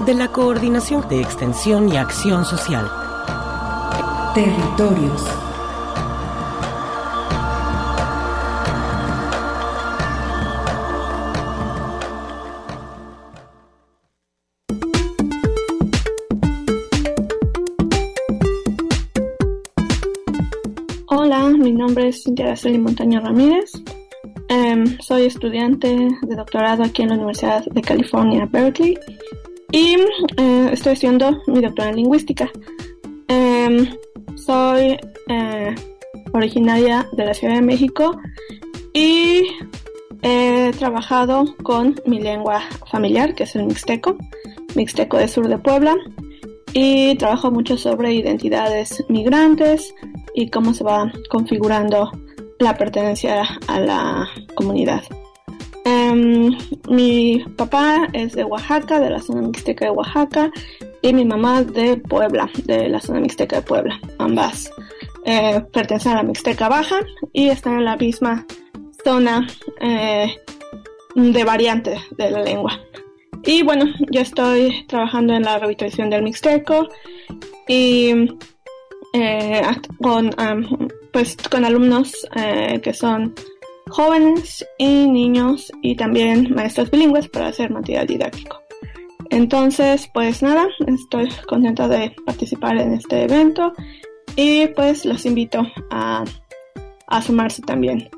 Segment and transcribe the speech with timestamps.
[0.00, 2.90] de la Coordinación de Extensión y Acción Social.
[4.34, 5.22] Territorios.
[21.06, 23.70] Hola, mi nombre es Cintia Araceli Montaño Ramírez.
[24.48, 28.98] Em, soy estudiante de doctorado aquí en la Universidad de California, Berkeley.
[29.74, 29.96] Y
[30.36, 32.48] eh, estoy haciendo mi doctorado en lingüística.
[33.26, 33.88] Em,
[34.36, 34.96] soy
[35.28, 35.74] eh,
[36.32, 38.16] originaria de la Ciudad de México
[38.92, 39.42] y
[40.22, 44.16] he trabajado con mi lengua familiar, que es el mixteco,
[44.76, 45.96] mixteco del sur de Puebla,
[46.72, 49.92] y trabajo mucho sobre identidades migrantes
[50.36, 52.12] y cómo se va configurando
[52.60, 55.02] la pertenencia a la comunidad.
[56.14, 56.56] Em,
[56.88, 60.50] mi papá es de Oaxaca, de la zona mixteca de Oaxaca,
[61.02, 64.00] y mi mamá de Puebla, de la zona mixteca de Puebla.
[64.18, 64.70] Ambas
[65.24, 67.00] eh, pertenecen a la mixteca baja
[67.32, 68.46] y están en la misma
[69.04, 69.46] zona
[69.80, 70.36] eh,
[71.16, 72.80] de variante de la lengua.
[73.44, 76.88] Y bueno, yo estoy trabajando en la revitalización del mixteco
[77.66, 78.14] y
[79.12, 79.62] eh,
[80.00, 80.30] con,
[81.12, 82.26] pues, con alumnos
[82.82, 83.34] que son
[83.94, 88.60] jóvenes y niños y también maestros bilingües para hacer material didáctico.
[89.30, 93.72] Entonces, pues nada, estoy contenta de participar en este evento
[94.34, 96.24] y pues los invito a,
[97.06, 98.10] a sumarse también.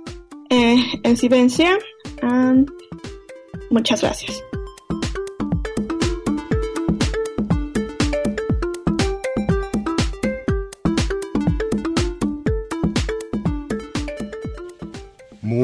[0.49, 1.77] Eh, en Silencia,
[2.23, 2.65] um,
[3.71, 4.43] muchas gracias.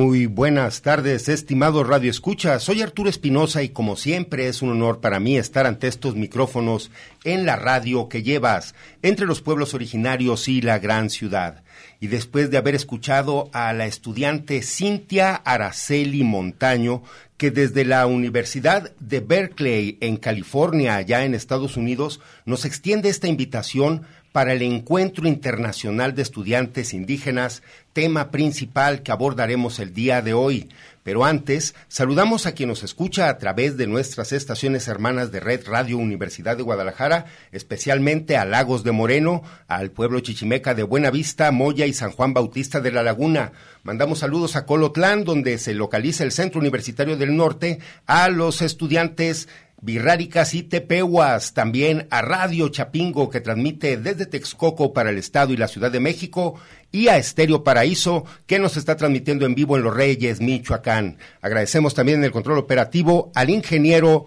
[0.05, 2.59] Muy buenas tardes, estimado Radio Escucha.
[2.59, 6.91] Soy Arturo Espinosa y como siempre es un honor para mí estar ante estos micrófonos
[7.23, 11.63] en la radio que llevas entre los pueblos originarios y la gran ciudad.
[12.01, 17.05] Y después de haber escuchado a la estudiante Cintia Araceli Montaño,
[17.37, 23.29] que desde la Universidad de Berkeley en California, allá en Estados Unidos, nos extiende esta
[23.29, 27.63] invitación para el Encuentro Internacional de Estudiantes Indígenas,
[27.93, 30.71] tema principal que abordaremos el día de hoy.
[31.03, 35.67] Pero antes, saludamos a quien nos escucha a través de nuestras estaciones hermanas de Red
[35.67, 41.87] Radio Universidad de Guadalajara, especialmente a Lagos de Moreno, al pueblo chichimeca de Buenavista, Moya
[41.87, 43.53] y San Juan Bautista de la Laguna.
[43.83, 49.49] Mandamos saludos a Colotlán, donde se localiza el Centro Universitario del Norte, a los estudiantes
[49.85, 55.57] Virráricas y Tepehuas, también a Radio Chapingo que transmite desde Texcoco para el Estado y
[55.57, 56.55] la Ciudad de México
[56.93, 61.19] y a Estéreo Paraíso que nos está transmitiendo en vivo en Los Reyes, Michoacán.
[61.41, 64.27] Agradecemos también en el control operativo al ingeniero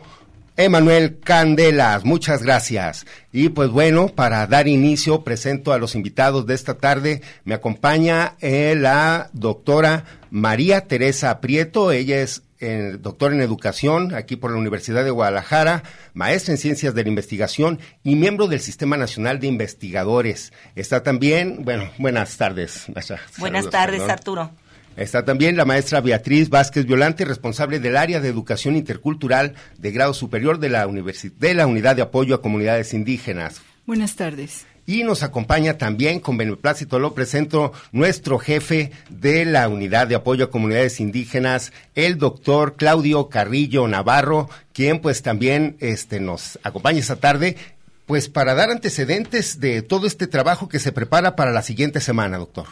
[0.58, 3.06] Emanuel Candelas, muchas gracias.
[3.34, 7.22] Y pues bueno, para dar inicio, presento a los invitados de esta tarde.
[7.44, 14.38] Me acompaña eh, la doctora María Teresa Prieto, ella es eh, doctor en educación aquí
[14.38, 15.84] por la Universidad de Guadalajara,
[16.14, 20.54] maestra en ciencias de la investigación y miembro del Sistema Nacional de Investigadores.
[20.76, 22.86] Está también, bueno, buenas tardes.
[22.88, 24.12] Buenas Saludos, tardes, perdón.
[24.12, 24.52] Arturo.
[24.98, 30.14] Está también la maestra Beatriz Vázquez Violante, responsable del área de educación intercultural de grado
[30.14, 33.62] superior de la, universi- de la Unidad de Apoyo a Comunidades Indígenas.
[33.86, 34.66] Buenas tardes.
[34.88, 40.46] Y nos acompaña también, con beneplácito lo presento, nuestro jefe de la Unidad de Apoyo
[40.46, 47.16] a Comunidades Indígenas, el doctor Claudio Carrillo Navarro, quien pues también este, nos acompaña esta
[47.16, 47.58] tarde,
[48.06, 52.38] pues para dar antecedentes de todo este trabajo que se prepara para la siguiente semana,
[52.38, 52.66] doctor.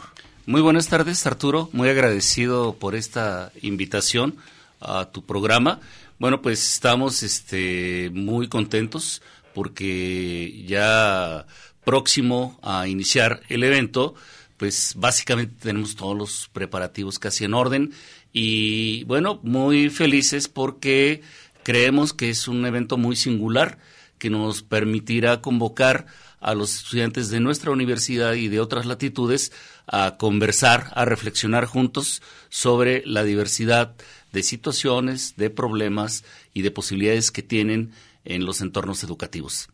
[0.46, 1.70] Muy buenas tardes, Arturo.
[1.72, 4.36] Muy agradecido por esta invitación
[4.78, 5.80] a tu programa.
[6.18, 9.22] Bueno, pues estamos este, muy contentos
[9.54, 11.46] porque ya
[11.82, 14.16] próximo a iniciar el evento,
[14.58, 17.94] pues básicamente tenemos todos los preparativos casi en orden
[18.30, 21.22] y bueno, muy felices porque
[21.62, 23.78] creemos que es un evento muy singular
[24.18, 26.06] que nos permitirá convocar
[26.40, 29.52] a los estudiantes de nuestra universidad y de otras latitudes
[29.86, 33.94] a conversar, a reflexionar juntos sobre la diversidad
[34.32, 37.92] de situaciones, de problemas y de posibilidades que tienen
[38.24, 39.68] en los entornos educativos.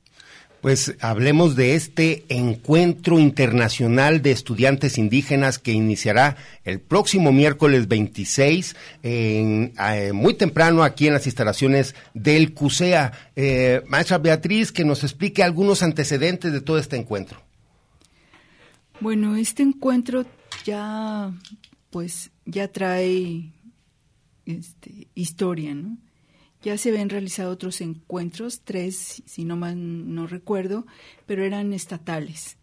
[0.61, 8.77] Pues hablemos de este encuentro internacional de estudiantes indígenas que iniciará el próximo miércoles 26,
[9.03, 13.13] en, eh, muy temprano aquí en las instalaciones del CUSEA.
[13.37, 17.41] Eh, maestra Beatriz, que nos explique algunos antecedentes de todo este encuentro.
[19.01, 20.27] Bueno, este encuentro
[20.67, 21.33] ya,
[21.89, 23.51] pues, ya trae
[24.45, 25.97] este, historia, ¿no?
[26.63, 30.87] Ya se habían realizado otros encuentros, tres, si no mal no recuerdo,
[31.27, 32.59] pero eran estatales.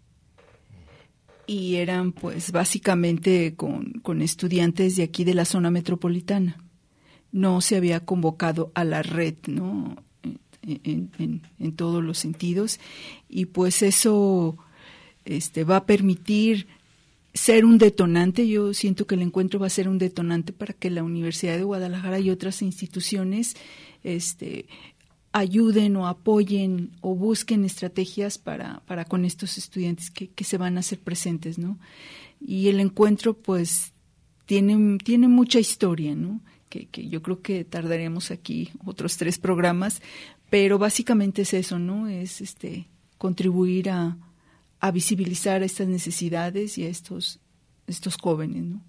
[1.47, 6.63] Y eran, pues, básicamente con, con estudiantes de aquí de la zona metropolitana.
[7.31, 9.95] No se había convocado a la red, ¿no?
[10.61, 12.79] En, en, todos los sentidos.
[13.29, 14.57] Y pues eso
[15.23, 16.67] este, va a permitir
[17.33, 18.47] ser un detonante.
[18.47, 21.63] Yo siento que el encuentro va a ser un detonante para que la Universidad de
[21.63, 23.55] Guadalajara y otras instituciones
[24.03, 24.65] este,
[25.31, 30.77] ayuden o apoyen o busquen estrategias para, para con estos estudiantes que, que, se van
[30.77, 31.77] a hacer presentes, ¿no?
[32.39, 33.93] Y el encuentro, pues,
[34.45, 36.41] tiene, tiene mucha historia, ¿no?
[36.69, 40.01] Que, que yo creo que tardaremos aquí otros tres programas,
[40.49, 42.07] pero básicamente es eso, ¿no?
[42.07, 44.17] Es este contribuir a,
[44.79, 47.39] a visibilizar estas necesidades y a estos,
[47.87, 48.81] estos jóvenes, ¿no?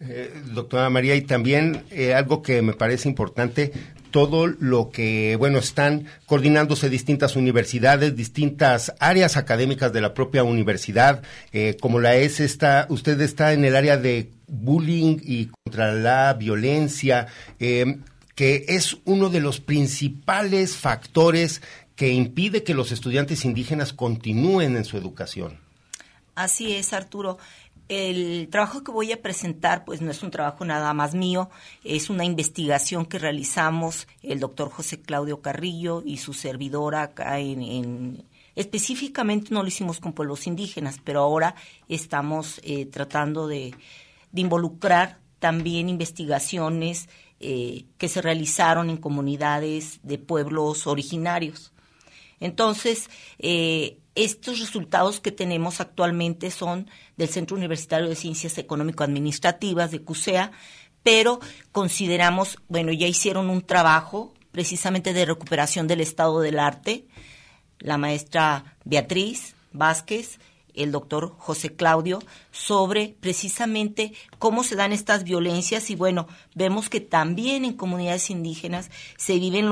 [0.00, 3.72] Eh, doctora María, y también eh, algo que me parece importante,
[4.10, 11.22] todo lo que, bueno, están coordinándose distintas universidades, distintas áreas académicas de la propia universidad,
[11.52, 16.34] eh, como la es esta, usted está en el área de bullying y contra la
[16.34, 17.26] violencia,
[17.58, 17.98] eh,
[18.34, 21.62] que es uno de los principales factores
[21.96, 25.58] que impide que los estudiantes indígenas continúen en su educación.
[26.36, 27.38] Así es, Arturo
[27.88, 31.50] el trabajo que voy a presentar, pues no es un trabajo nada más mío,
[31.84, 38.24] es una investigación que realizamos el doctor José Claudio Carrillo y su servidora acá en,
[38.58, 41.54] específicamente no lo hicimos con pueblos indígenas, pero ahora
[41.88, 43.74] estamos eh, tratando de,
[44.34, 47.08] involucrar también investigaciones
[47.40, 51.72] eh, que se realizaron en comunidades de pueblos originarios.
[52.40, 53.08] Entonces,
[53.38, 60.50] eh, estos resultados que tenemos actualmente son del Centro Universitario de Ciencias Económico-Administrativas de CUSEA,
[61.04, 61.38] pero
[61.70, 67.06] consideramos, bueno, ya hicieron un trabajo precisamente de recuperación del estado del arte,
[67.78, 70.40] la maestra Beatriz Vázquez,
[70.74, 72.18] el doctor José Claudio,
[72.50, 76.26] sobre precisamente cómo se dan estas violencias y bueno,
[76.56, 79.70] vemos que también en comunidades indígenas se viven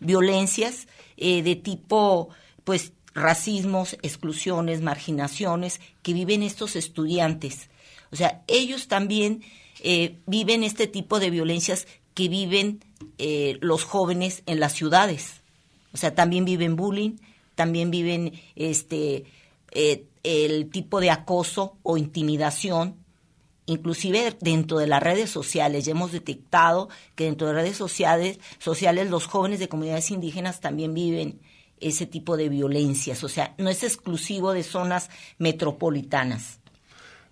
[0.00, 2.28] violencias eh, de tipo,
[2.64, 7.70] pues, racismos, exclusiones, marginaciones que viven estos estudiantes.
[8.12, 9.42] O sea, ellos también
[9.82, 12.84] eh, viven este tipo de violencias que viven
[13.18, 15.40] eh, los jóvenes en las ciudades.
[15.92, 17.16] O sea, también viven bullying,
[17.54, 19.24] también viven este
[19.72, 22.96] eh, el tipo de acoso o intimidación,
[23.64, 25.84] inclusive dentro de las redes sociales.
[25.84, 30.94] Ya hemos detectado que dentro de redes sociales, sociales los jóvenes de comunidades indígenas también
[30.94, 31.40] viven
[31.80, 36.58] ese tipo de violencias, o sea, no es exclusivo de zonas metropolitanas.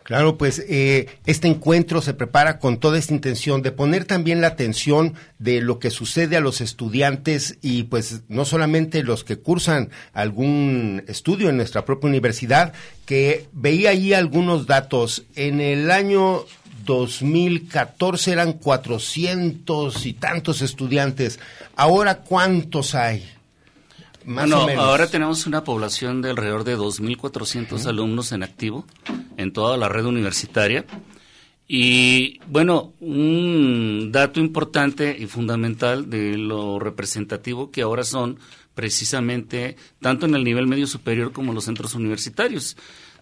[0.04, 4.48] Claro, pues eh, este encuentro se prepara con toda esta intención de poner también la
[4.48, 9.88] atención de lo que sucede a los estudiantes y pues no solamente los que cursan
[10.12, 12.74] algún estudio en nuestra propia universidad,
[13.06, 15.24] que veía ahí algunos datos.
[15.36, 16.44] En el año
[16.84, 21.40] 2014 eran 400 y tantos estudiantes.
[21.76, 23.24] Ahora, ¿cuántos hay?
[24.26, 28.86] Bueno, ahora tenemos una población de alrededor de 2.400 alumnos en activo
[29.36, 30.84] en toda la red universitaria.
[31.66, 38.38] Y bueno, un dato importante y fundamental de lo representativo que ahora son
[38.74, 42.76] precisamente tanto en el nivel medio superior como en los centros universitarios.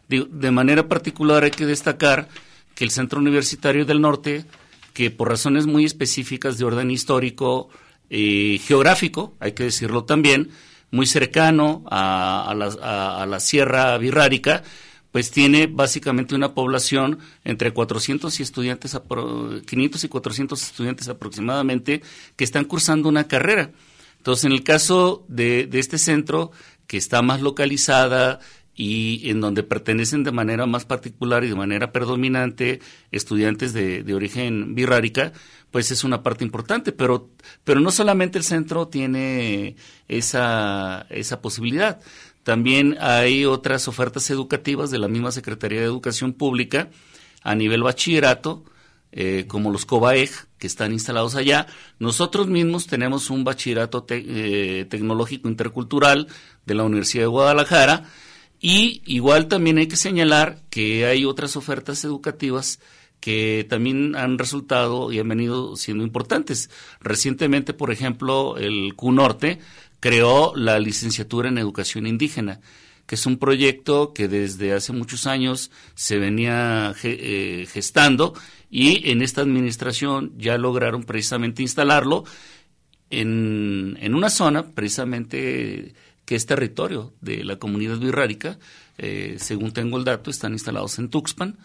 [0.09, 2.29] De, de manera particular hay que destacar
[2.75, 4.45] que el Centro Universitario del Norte,
[4.93, 7.69] que por razones muy específicas de orden histórico
[8.11, 10.51] y geográfico, hay que decirlo también,
[10.93, 12.67] muy cercano a, la,
[13.23, 14.63] a, la, Sierra Virrárica,
[15.11, 18.97] pues tiene básicamente una población entre 400 y estudiantes,
[19.67, 22.03] 500 y 400 estudiantes aproximadamente,
[22.37, 23.73] que están cursando una carrera.
[24.19, 26.53] Entonces, en el caso de, de este centro,
[26.87, 28.39] que está más localizada
[28.75, 34.75] y en donde pertenecen de manera más particular y de manera predominante estudiantes de, origen
[34.75, 35.33] birrárica,
[35.71, 37.31] pues es una parte importante, pero,
[37.65, 39.77] pero no solamente el centro tiene
[40.09, 42.01] esa, esa posibilidad,
[42.43, 46.89] también hay otras ofertas educativas de la misma Secretaría de Educación Pública
[47.43, 48.65] a nivel bachillerato,
[49.13, 51.67] eh, como los COBAEG, que están instalados allá.
[51.99, 56.27] Nosotros mismos tenemos un bachillerato eh, tecnológico intercultural
[56.65, 58.05] de la Universidad de Guadalajara
[58.63, 62.79] y igual también hay que señalar que hay otras ofertas educativas
[63.19, 66.71] que también han resultado y han venido siendo importantes.
[67.01, 69.59] Recientemente, por ejemplo, el CUNORTE
[69.99, 72.61] creó la licenciatura en educación indígena,
[73.07, 78.33] que es un proyecto que desde hace muchos años se venía eh, gestando
[78.71, 82.25] y en esta administración ya lograron precisamente instalarlo
[83.11, 85.95] en, en una zona precisamente
[86.33, 88.59] que es territorio de la comunidad birrárica,
[88.97, 91.59] eh, según tengo el dato, están instalados en Tuxpan,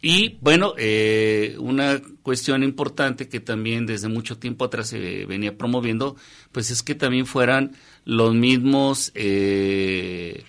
[0.00, 6.14] y bueno, eh, una cuestión importante que también desde mucho tiempo atrás se venía promoviendo,
[6.52, 7.72] pues es que también fueran
[8.04, 10.44] los mismos eh,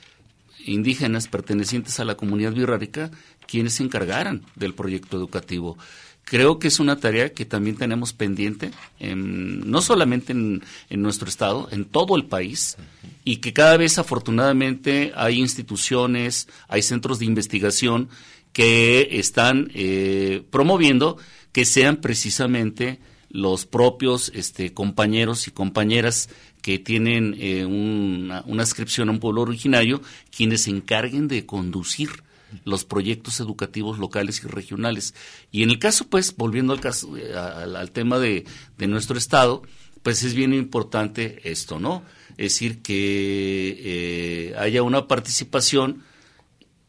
[0.64, 3.10] indígenas pertenecientes a la comunidad birrárica
[3.48, 5.80] quienes se encargaran del proyecto educativo.
[6.30, 11.86] Creo que es una tarea que también tenemos pendiente, no solamente en, nuestro estado, en
[11.86, 12.76] todo el país,
[13.24, 18.10] y que cada vez afortunadamente hay instituciones, hay centros de investigación
[18.52, 21.18] que están eh, promoviendo
[21.54, 26.28] que sean precisamente los propios este, compañeros y compañeras
[26.62, 30.02] que tienen eh, una, una a un pueblo originario
[30.36, 32.27] quienes se encarguen de conducir
[32.64, 35.14] los proyectos educativos locales y regionales.
[35.52, 38.46] Y en el caso, pues, volviendo al, caso, eh, al, tema de,
[38.78, 39.62] de, nuestro Estado,
[40.04, 42.04] pues es bien importante esto, ¿no?
[42.38, 46.04] Es decir, que haya una participación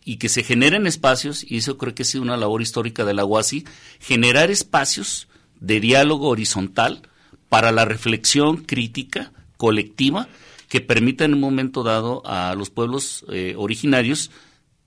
[0.04, 3.12] y que se generen espacios, y eso creo que ha sido una labor histórica de
[3.12, 3.66] la UASI,
[4.00, 5.28] generar espacios
[5.60, 7.02] de diálogo horizontal
[7.50, 10.28] para la reflexión crítica colectiva
[10.68, 14.30] que permita en un momento dado a los pueblos eh, originarios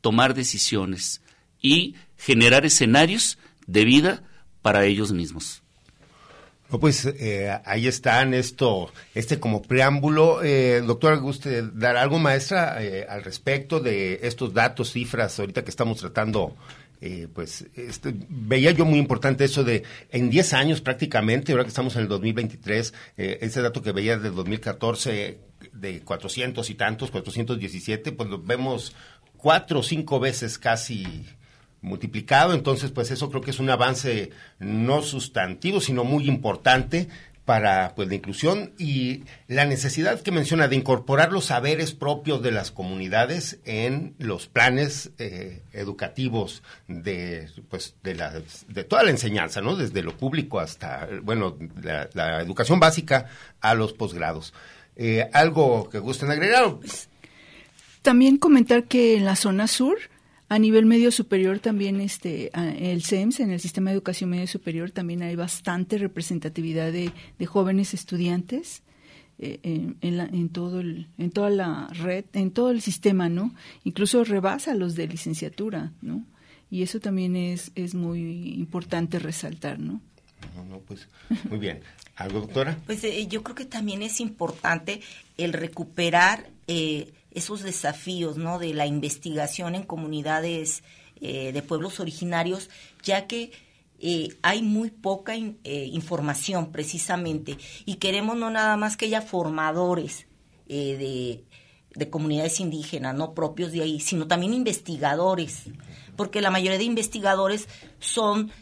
[0.01, 1.22] tomar decisiones
[1.62, 4.24] y generar escenarios de vida
[4.62, 5.62] para ellos mismos
[6.79, 10.41] pues eh, ahí están esto, este como preámbulo.
[10.43, 15.70] Eh, doctora, ¿guste dar algo, maestra, eh, al respecto de estos datos, cifras, ahorita que
[15.70, 16.55] estamos tratando?
[17.01, 21.70] Eh, pues este, veía yo muy importante eso de en 10 años prácticamente, ahora que
[21.70, 25.39] estamos en el 2023, ese dato que veía del 2014
[25.74, 28.93] de 400 y tantos, 417, pues lo vemos
[29.42, 31.26] cuatro o cinco veces casi
[31.82, 34.30] multiplicado, entonces pues eso creo que es un avance
[34.60, 37.08] no sustantivo, sino muy importante
[37.46, 42.52] para pues la inclusión y la necesidad que menciona de incorporar los saberes propios de
[42.52, 48.32] las comunidades en los planes eh, educativos de pues de la
[48.68, 53.26] de toda la enseñanza no desde lo público hasta bueno la, educación básica
[53.60, 54.54] a los posgrados.
[54.96, 56.76] Eh, algo que gusten agregar
[58.01, 59.98] también comentar que en la zona sur
[60.50, 64.91] a nivel medio superior también, este, el CEMS, en el Sistema de Educación Medio Superior,
[64.91, 67.13] también hay bastante representatividad de,
[67.46, 68.84] jóvenes estudiantes.
[69.43, 73.55] Eh, en, en, todo el, en toda la red, en todo el sistema, ¿no?
[73.84, 76.24] Incluso rebasa los de licenciatura, ¿no?
[76.70, 80.00] Y eso también es, es muy importante resaltar, ¿no?
[80.70, 81.08] No, pues,
[81.50, 81.79] muy bien.
[82.15, 82.77] ¿Algo, doctora?
[82.86, 85.01] Pues eh, yo creo que también es importante
[85.38, 88.60] el recuperar eh, esos desafíos ¿no?
[88.60, 90.84] de la investigación en comunidades
[91.24, 92.70] eh, de pueblos originarios,
[93.04, 93.52] ya que
[94.00, 100.26] eh, hay muy poca eh, información precisamente y queremos no nada más que haya formadores
[100.68, 101.44] de,
[101.94, 105.64] de, comunidades indígenas, no propios de ahí, sino también investigadores,
[106.16, 107.68] porque la mayoría de investigadores
[108.00, 108.54] son,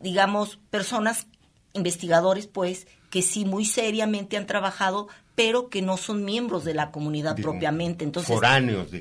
[0.00, 1.26] digamos, personas,
[1.74, 6.90] investigadores pues, que sí muy seriamente han trabajado pero que no son miembros de la
[6.90, 8.04] comunidad propiamente.
[8.04, 8.38] Entonces,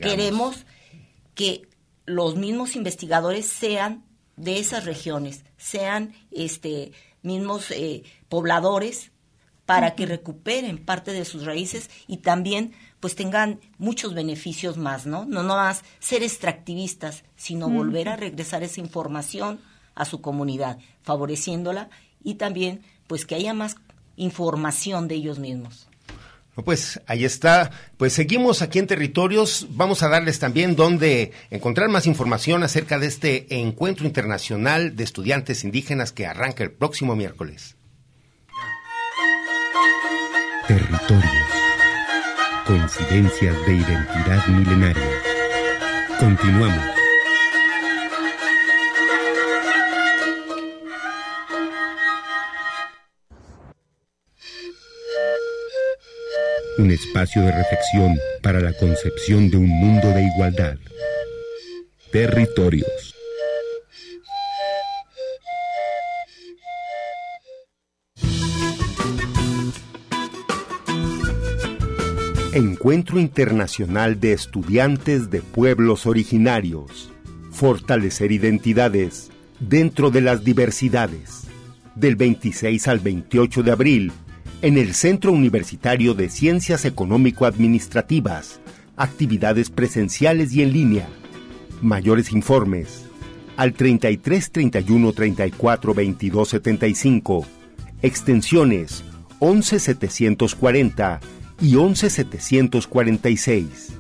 [0.02, 0.66] queremos
[1.36, 1.68] que
[2.06, 4.04] los mismos investigadores sean
[4.36, 9.12] de esas regiones, sean este mismos eh, pobladores
[9.66, 15.26] para que recuperen parte de sus raíces y también pues tengan muchos beneficios más, ¿no?
[15.26, 19.62] No más ser extractivistas, sino volver a regresar esa información
[19.96, 21.90] a su comunidad, favoreciéndola
[22.24, 23.78] y también pues que haya más
[24.16, 25.88] información de ellos mismos.
[26.56, 27.72] Pues ahí está.
[27.98, 29.68] Pues seguimos aquí en Territorios.
[29.72, 35.64] Vamos a darles también donde encontrar más información acerca de este encuentro internacional de estudiantes
[35.64, 37.76] indígenas que arranca el próximo miércoles.
[40.68, 41.32] Territorios.
[42.66, 45.10] Coincidencias de identidad milenaria.
[46.20, 46.93] Continuamos.
[56.84, 60.78] Un espacio de reflexión para la concepción de un mundo de igualdad.
[62.12, 63.16] Territorios.
[72.52, 77.14] Encuentro Internacional de Estudiantes de Pueblos Originarios.
[77.54, 81.44] Fortalecer identidades dentro de las diversidades.
[81.96, 84.12] Del 26 al 28 de abril,
[84.64, 88.62] en el Centro Universitario de Ciencias Económico-Administrativas.
[88.96, 91.10] Actividades presenciales y en línea.
[91.82, 93.04] Mayores informes
[93.58, 97.46] al 33 31 34 22 75.
[98.02, 99.04] Extensiones
[99.40, 101.20] 11 740
[101.60, 104.00] y 11746.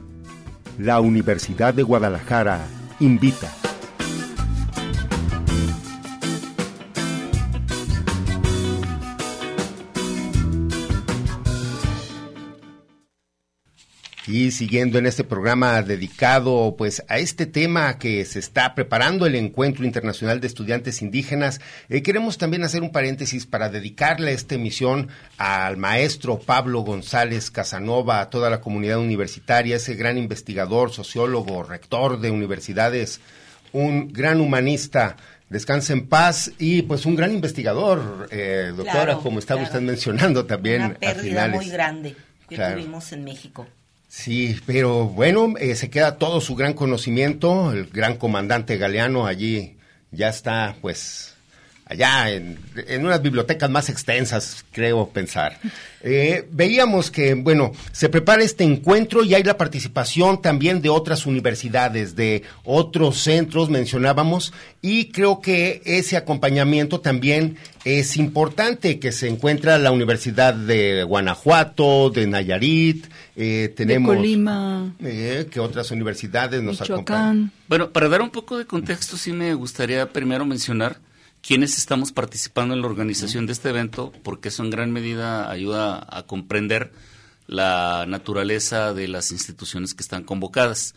[0.79, 2.65] La Universidad de Guadalajara
[3.01, 3.53] invita.
[14.33, 19.35] Y siguiendo en este programa dedicado pues a este tema que se está preparando el
[19.35, 25.09] Encuentro Internacional de Estudiantes Indígenas, eh, queremos también hacer un paréntesis para dedicarle esta emisión
[25.37, 32.19] al maestro Pablo González Casanova, a toda la comunidad universitaria, ese gran investigador, sociólogo, rector
[32.19, 33.21] de universidades,
[33.71, 35.15] un gran humanista.
[35.49, 40.85] Descanse en paz y pues un gran investigador, eh, doctora, como estaba usted mencionando también.
[40.85, 42.15] Una pérdida muy grande
[42.49, 43.67] que tuvimos en México.
[44.15, 49.77] Sí, pero bueno, eh, se queda todo su gran conocimiento, el gran comandante Galeano allí
[50.11, 51.32] ya está pues
[51.85, 52.57] allá en,
[52.99, 55.59] unas bibliotecas más extensas, creo pensar.
[56.01, 61.25] Eh, veíamos que, bueno, se prepara este encuentro y hay la participación también de otras
[61.25, 69.27] universidades, de otros centros, mencionábamos, y creo que ese acompañamiento también es importante, que se
[69.27, 73.05] encuentra la Universidad de Guanajuato, de Nayarit,
[73.35, 74.11] eh, tenemos...
[74.11, 74.93] De Colima.
[74.99, 77.51] Eh, que otras universidades nos acompañan.
[77.67, 80.97] Bueno, para dar un poco de contexto, sí me gustaría primero mencionar
[81.45, 86.07] quienes estamos participando en la organización de este evento, porque eso en gran medida ayuda
[86.09, 86.93] a comprender
[87.47, 90.95] la naturaleza de las instituciones que están convocadas.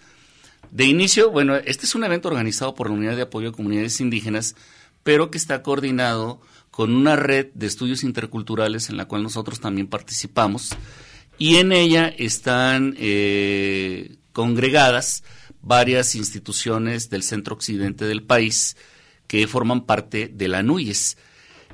[0.70, 4.00] De inicio, bueno, este es un evento organizado por la Unidad de Apoyo a Comunidades
[4.00, 4.54] Indígenas,
[5.02, 9.88] pero que está coordinado con una red de estudios interculturales en la cual nosotros también
[9.88, 10.70] participamos,
[11.38, 15.24] y en ella están eh, congregadas
[15.60, 18.76] varias instituciones del centro occidente del país,
[19.26, 21.16] que forman parte de la NUYES.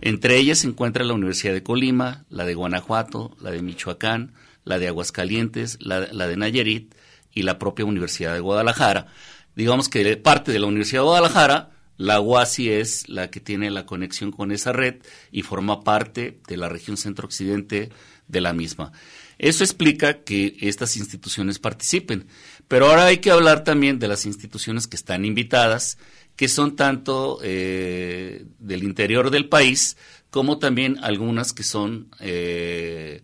[0.01, 4.35] Entre ellas se encuentra la Universidad de Colima, la de Guanajuato, la de Michoacán,
[4.65, 6.95] la de Aguascalientes, la, de Nayarit
[7.33, 9.07] y la propia Universidad de Guadalajara.
[9.55, 13.87] Digamos que parte de la Universidad de Guadalajara, la UASI es la que tiene la
[13.87, 14.97] conexión con esa red
[15.31, 17.91] y forma parte de la región centro-occidente
[18.29, 18.93] de la misma.
[19.39, 22.27] Eso explica que estas instituciones participen.
[22.73, 25.99] Pero ahora hay que hablar también de las instituciones que están invitadas
[26.37, 29.99] que son tanto eh, del interior del país
[30.31, 33.21] como también algunas que son eh,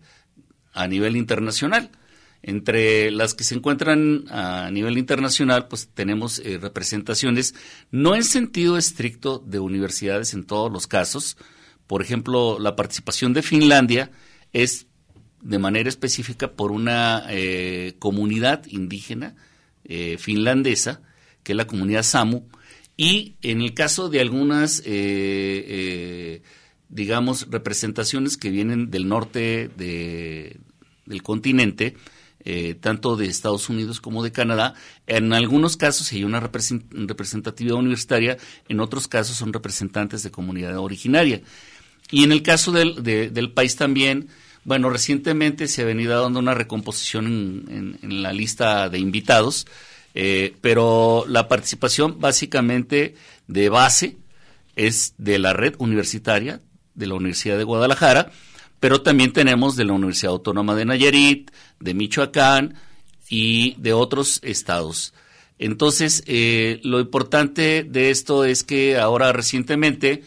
[0.71, 1.89] a nivel internacional.
[2.43, 7.55] Entre las que se encuentran a nivel internacional, pues tenemos eh, representaciones,
[7.89, 11.37] no en sentido estricto de universidades en todos los casos.
[11.87, 14.11] Por ejemplo, la participación de Finlandia
[14.53, 14.85] es
[15.41, 17.25] de manera específica por una
[17.99, 19.35] comunidad indígena
[20.17, 21.01] finlandesa,
[21.43, 22.43] que es la comunidad Samu,
[22.99, 26.41] y en el caso de algunas, eh, eh,
[26.89, 31.95] digamos, representaciones que vienen del norte del continente,
[32.43, 34.73] eh, tanto de Estados Unidos como de Canadá,
[35.07, 38.35] en algunos casos hay una representatividad universitaria,
[38.67, 41.41] en otros casos son representantes de comunidad originaria.
[42.11, 44.27] Y en el caso del, del país también,
[44.69, 49.65] bueno, recientemente se ha venido dando una recomposición en la lista de invitados,
[50.13, 53.15] eh, pero la participación básicamente
[53.47, 54.17] de base
[54.75, 56.61] es de la red universitaria
[56.93, 58.31] de la Universidad de Guadalajara,
[58.79, 62.75] pero también tenemos de la Universidad Autónoma de Nayarit, de Michoacán
[63.27, 65.15] y de otros estados.
[65.57, 70.21] Entonces, eh, lo importante de esto es que ahora recientemente,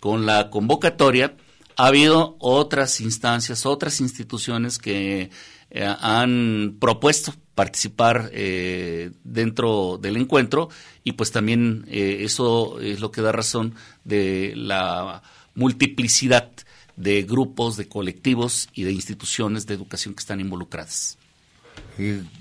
[0.00, 1.34] con la convocatoria,
[1.76, 5.30] ha habido otras instancias, otras instituciones que
[5.70, 10.68] eh, han propuesto participar eh, dentro del encuentro
[11.04, 15.22] y pues también eh, eso es lo que da razón de la
[15.54, 16.50] multiplicidad
[16.96, 21.18] de grupos, de colectivos y de instituciones de educación que están involucradas.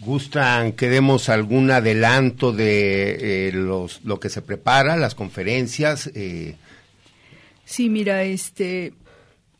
[0.01, 6.09] ¿Gustan que demos algún adelanto de eh, los, lo que se prepara, las conferencias?
[6.13, 6.55] Eh?
[7.63, 8.93] Sí, mira, este,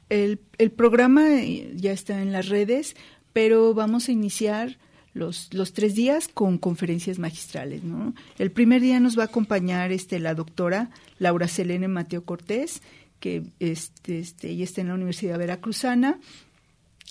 [0.10, 1.28] el, el programa
[1.76, 2.96] ya está en las redes,
[3.34, 4.78] pero vamos a iniciar
[5.14, 7.84] los, los tres días con conferencias magistrales.
[7.84, 8.14] ¿no?
[8.38, 12.82] El primer día nos va a acompañar este, la doctora Laura Selene Mateo Cortés,
[13.20, 16.20] que este, este, ella está en la Universidad Veracruzana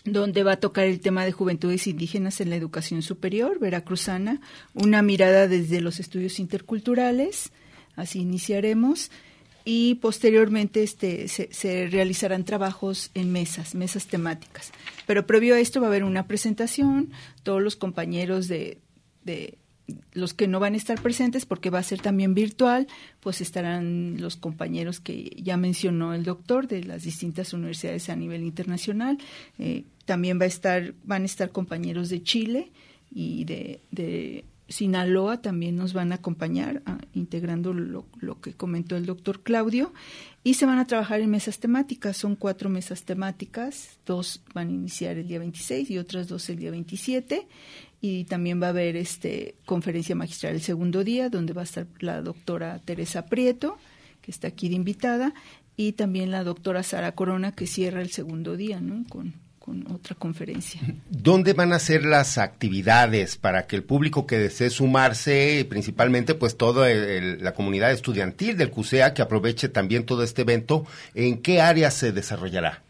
[0.05, 4.41] donde va a tocar el tema de juventudes indígenas en la educación superior, veracruzana,
[4.75, 7.53] una mirada desde los estudios interculturales,
[7.97, 9.11] así iniciaremos,
[9.65, 14.73] y posteriormente este, se, realizarán trabajos en mesas, mesas temáticas.
[15.07, 17.11] Pero previo a esto va a haber una presentación,
[17.43, 18.79] todos los compañeros de,
[19.25, 19.57] de
[20.13, 22.87] los que no van a estar presentes porque va a ser también virtual,
[23.21, 28.43] pues estarán los compañeros que ya mencionó el doctor de las distintas universidades a nivel
[28.43, 29.19] internacional.
[29.59, 32.71] Eh, también va a estar, van a estar compañeros de Chile
[33.11, 38.97] y de, de Sinaloa también nos van a acompañar, ah, integrando lo, lo, que comentó
[38.97, 39.93] el doctor Claudio,
[40.43, 42.17] y se van a trabajar en mesas temáticas.
[42.17, 46.57] Son cuatro mesas temáticas, dos van a iniciar el día 26 y otras dos el
[46.57, 47.47] día 27
[48.07, 51.87] y también va a haber este conferencia magistral el segundo día donde va a estar
[52.01, 53.79] la doctora Teresa Prieto
[54.21, 55.33] que está aquí de invitada
[55.75, 59.09] y también la doctora Sara Corona que cierra el segundo día ¿no?
[59.09, 59.33] con,
[59.65, 60.79] con otra conferencia.
[61.09, 66.59] ¿Dónde van a ser las actividades para que el público que desee sumarse, principalmente pues
[66.59, 71.91] toda la comunidad estudiantil del CUSEA, que aproveche también todo este evento, en qué área
[71.91, 72.83] se desarrollará?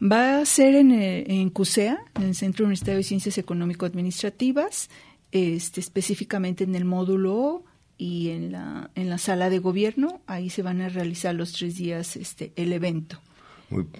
[0.00, 4.90] Va a ser en, eh, en CUSEA, en el Centro Universitario de Ciencias Económico-Administrativas,
[5.32, 7.64] este, específicamente en el módulo O
[7.98, 10.20] y en la, en la sala de gobierno.
[10.28, 13.20] Ahí se van a realizar los tres días este, el evento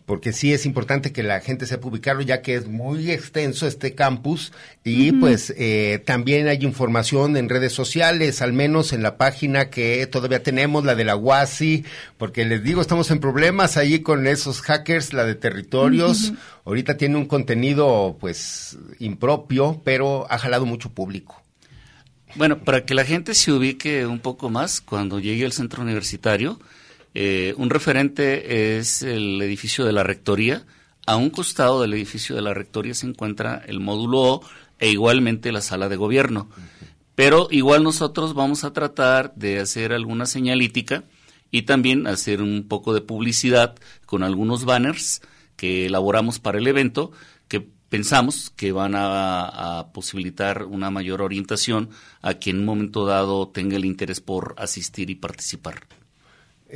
[0.07, 3.95] porque sí es importante que la gente sepa ubicarlo, ya que es muy extenso este
[3.95, 4.53] campus
[4.85, 10.07] y pues eh, también hay información en redes sociales, al menos en la página que
[10.07, 11.85] todavía tenemos, la de la UASI,
[12.19, 16.33] porque les digo, estamos en problemas ahí con esos hackers, la de territorios.
[16.65, 21.43] Ahorita tiene un contenido pues impropio, pero ha jalado mucho público.
[22.37, 26.59] Bueno, para que la gente se ubique un poco más, cuando llegue al centro universitario,
[27.15, 30.67] eh, un referente es el edificio de la Rectoría.
[31.07, 34.43] A un costado del edificio de la Rectoría se encuentra el módulo O
[34.81, 36.49] e igualmente la sala de gobierno.
[37.15, 41.05] Pero igual nosotros vamos a tratar de hacer alguna señalítica
[41.53, 45.23] y también hacer un poco de publicidad con algunos banners
[45.57, 47.13] que elaboramos para el evento
[47.47, 51.91] que pensamos que van a, a, posibilitar una mayor orientación
[52.23, 55.87] a quien en un momento dado tenga el interés por asistir y participar.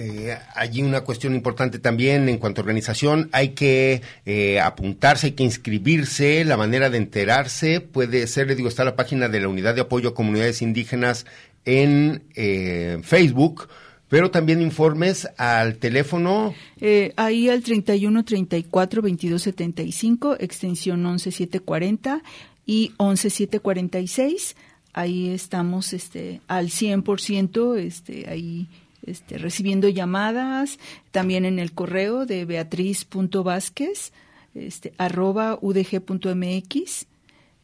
[0.01, 3.29] Eh, hay una cuestión importante también en cuanto a organización.
[3.33, 6.45] Hay que eh, apuntarse, hay que inscribirse.
[6.45, 9.81] La manera de enterarse puede ser, le digo, está la página de la Unidad de
[9.81, 11.27] Apoyo a Comunidades Indígenas
[11.65, 13.69] en eh, Facebook,
[14.09, 16.55] pero también informes al teléfono.
[16.81, 22.23] Eh, ahí al 31 34 22 75, extensión 11740
[22.67, 24.55] y 11746.
[24.93, 28.69] Ahí estamos este, al 100%, este, ahí
[29.09, 30.79] este, recibiendo llamadas,
[31.11, 34.13] también en el correo de beatriz.vázquez,
[34.55, 37.07] este, arroba udg.mx.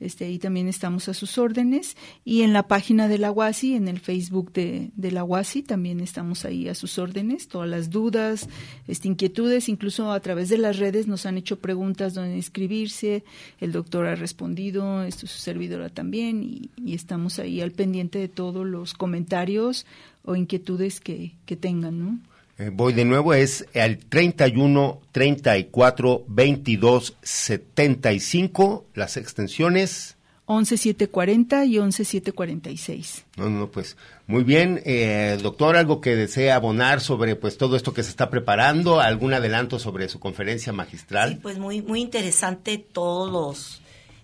[0.04, 1.96] Este, ahí también estamos a sus órdenes.
[2.24, 6.00] Y en la página de la UASI, en el Facebook de, de la UASI, también
[6.00, 7.48] estamos ahí a sus órdenes.
[7.48, 8.48] Todas las dudas,
[8.86, 13.24] este, inquietudes, incluso a través de las redes nos han hecho preguntas donde inscribirse.
[13.60, 18.28] El doctor ha respondido, esto su servidora también, y, y estamos ahí al pendiente de
[18.28, 19.86] todos los comentarios
[20.24, 22.33] o inquietudes que, que tengan, ¿no?
[22.56, 30.16] Eh, voy de nuevo, es el 31 34 22 75, las extensiones.
[30.46, 33.24] 11740 y 11746.
[33.38, 33.96] No, no, pues
[34.28, 38.30] muy bien, eh, doctor, algo que desea abonar sobre pues todo esto que se está
[38.30, 41.30] preparando, algún adelanto sobre su conferencia magistral.
[41.30, 43.80] Sí, pues muy muy interesante todos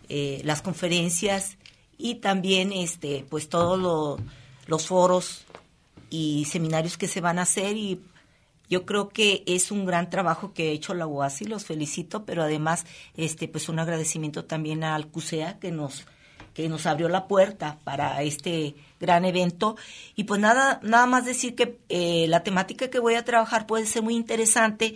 [0.08, 1.56] eh, las conferencias
[1.98, 4.20] y también este pues todos
[4.66, 5.46] los foros
[6.10, 8.00] y seminarios que se van a hacer y
[8.70, 12.44] yo creo que es un gran trabajo que ha hecho la UASI, los felicito, pero
[12.44, 16.06] además este pues un agradecimiento también al CUSEA que nos
[16.54, 19.76] que nos abrió la puerta para este gran evento.
[20.14, 23.86] Y pues nada nada más decir que eh, la temática que voy a trabajar puede
[23.86, 24.94] ser muy interesante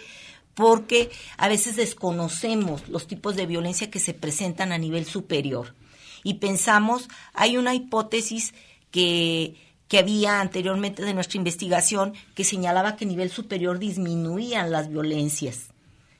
[0.54, 5.74] porque a veces desconocemos los tipos de violencia que se presentan a nivel superior.
[6.22, 8.54] Y pensamos hay una hipótesis
[8.92, 9.56] que
[9.88, 15.68] que había anteriormente de nuestra investigación que señalaba que a nivel superior disminuían las violencias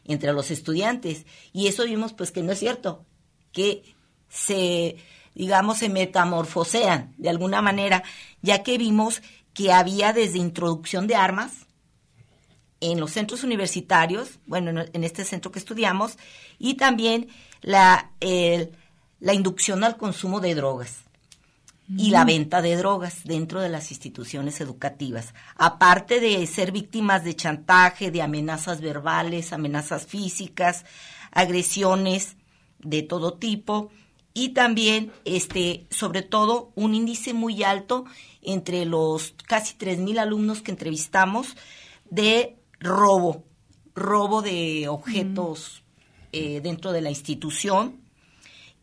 [0.04, 1.26] entre los estudiantes.
[1.52, 3.04] Y eso vimos pues que no es cierto,
[3.52, 3.82] que
[4.28, 4.96] se,
[5.34, 8.02] digamos, se metamorfosean de alguna manera,
[8.42, 9.22] ya que vimos
[9.54, 11.52] que había desde introducción de armas
[12.80, 16.18] en los centros universitarios, bueno, en este centro que estudiamos,
[16.58, 17.28] y también
[17.62, 18.10] la,
[19.20, 21.03] la inducción al consumo de drogas
[21.88, 27.36] y la venta de drogas dentro de las instituciones educativas, aparte de ser víctimas de
[27.36, 30.84] chantaje, de amenazas verbales, amenazas físicas,
[31.30, 32.36] agresiones
[32.78, 33.90] de todo tipo
[34.32, 38.04] y también este sobre todo un índice muy alto
[38.42, 41.54] entre los casi 3000 alumnos que entrevistamos
[42.08, 43.44] de robo,
[43.94, 46.26] robo de objetos mm.
[46.32, 48.00] eh, dentro de la institución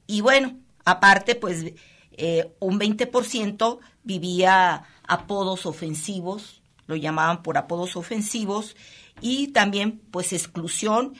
[0.07, 1.73] y bueno, aparte pues
[2.13, 8.75] eh, un 20% vivía apodos ofensivos, lo llamaban por apodos ofensivos,
[9.21, 11.13] y también pues exclusión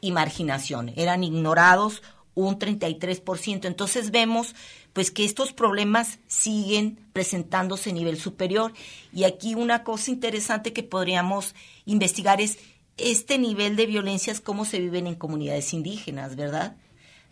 [0.00, 2.02] y marginación, eran ignorados
[2.34, 3.66] un 33%.
[3.66, 4.54] Entonces vemos
[4.92, 8.72] pues que estos problemas siguen presentándose a nivel superior
[9.12, 12.58] y aquí una cosa interesante que podríamos investigar es
[12.98, 16.76] este nivel de violencias cómo se viven en comunidades indígenas, ¿verdad?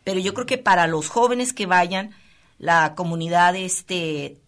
[0.05, 2.15] Pero yo creo que para los jóvenes que vayan
[2.61, 4.39] la comunidad este,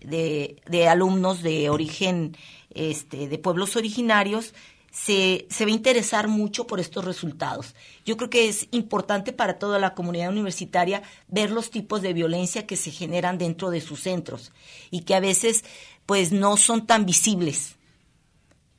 [0.00, 2.36] de, de alumnos de origen
[2.70, 4.54] este, de pueblos originarios,
[4.92, 7.74] se, se, va a interesar mucho por estos resultados.
[8.04, 12.66] Yo creo que es importante para toda la comunidad universitaria ver los tipos de violencia
[12.66, 14.52] que se generan dentro de sus centros
[14.90, 15.64] y que a veces
[16.04, 17.76] pues no son tan visibles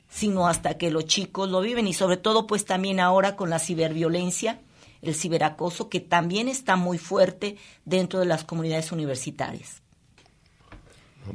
[0.08, 3.58] sino hasta que los chicos lo viven y sobre todo pues también ahora con la
[3.58, 4.60] ciberviolencia
[5.08, 9.82] el ciberacoso, que también está muy fuerte dentro de las comunidades universitarias.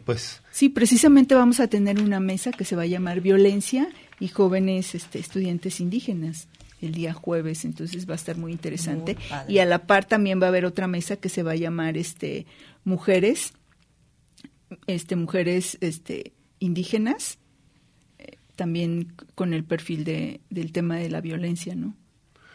[0.05, 0.41] Pues.
[0.51, 4.93] Sí, precisamente vamos a tener una mesa que se va a llamar Violencia y jóvenes
[4.93, 6.47] este, estudiantes indígenas
[6.81, 9.17] el día jueves, entonces va a estar muy interesante.
[9.47, 11.97] y a la par también va a haber otra mesa que se va a llamar
[11.97, 12.45] este
[12.83, 13.53] Mujeres,
[14.87, 17.37] este Mujeres este indígenas,
[18.17, 21.95] eh, también con el perfil de, del tema de la violencia, ¿no?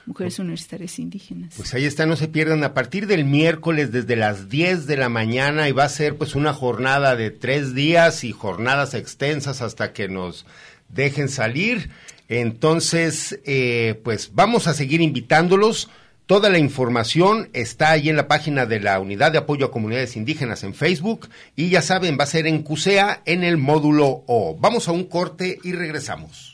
[0.07, 1.55] Mujeres universitarias indígenas.
[1.57, 5.09] Pues ahí está, no se pierdan, a partir del miércoles desde las 10 de la
[5.09, 9.93] mañana y va a ser pues una jornada de tres días y jornadas extensas hasta
[9.93, 10.47] que nos
[10.88, 11.90] dejen salir.
[12.29, 15.90] Entonces, eh, pues vamos a seguir invitándolos.
[16.27, 20.17] Toda la información está ahí en la página de la Unidad de Apoyo a Comunidades
[20.17, 24.57] Indígenas en Facebook y ya saben, va a ser en CUSEA en el módulo O.
[24.59, 26.54] Vamos a un corte y regresamos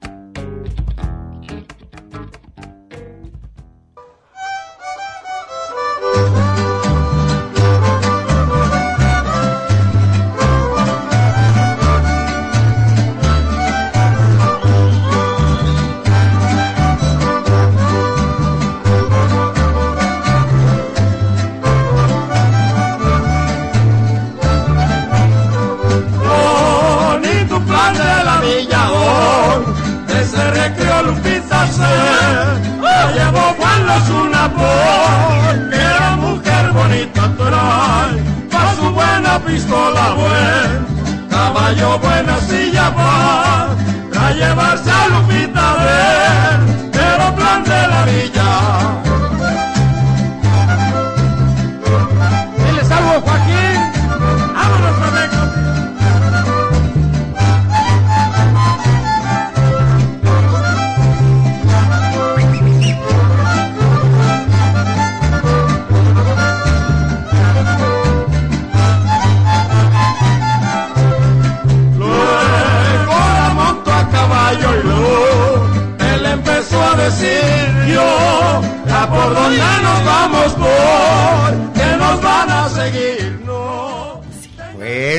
[41.73, 46.10] cayó buena silla para llevarse a Lupita de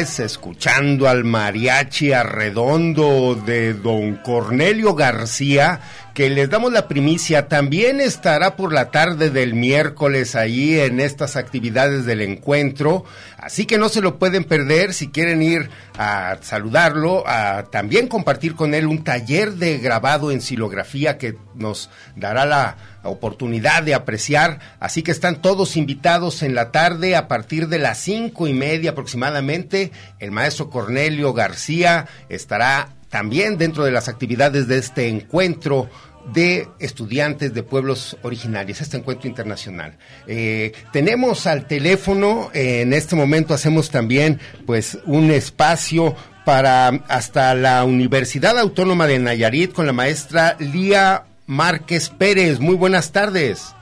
[0.03, 5.81] escuchando al mariachi arredondo de don Cornelio García,
[6.13, 11.37] que les damos la primicia, también estará por la tarde del miércoles ahí en estas
[11.37, 13.05] actividades del encuentro,
[13.39, 18.57] así que no se lo pueden perder si quieren ir a saludarlo, a también compartir
[18.57, 24.59] con él un taller de grabado en silografía que nos dará la oportunidad de apreciar.
[24.81, 28.91] Así que están todos invitados en la tarde a partir de las cinco y media
[28.91, 29.93] aproximadamente.
[30.19, 35.89] El maestro Cornelio García estará también dentro de las actividades de este encuentro
[36.33, 39.99] de estudiantes de pueblos originarios, este encuentro internacional.
[40.27, 47.85] Eh, tenemos al teléfono, en este momento hacemos también pues un espacio para hasta la
[47.85, 52.61] Universidad Autónoma de Nayarit con la maestra Lía Márquez Pérez.
[52.61, 53.75] Muy buenas tardes.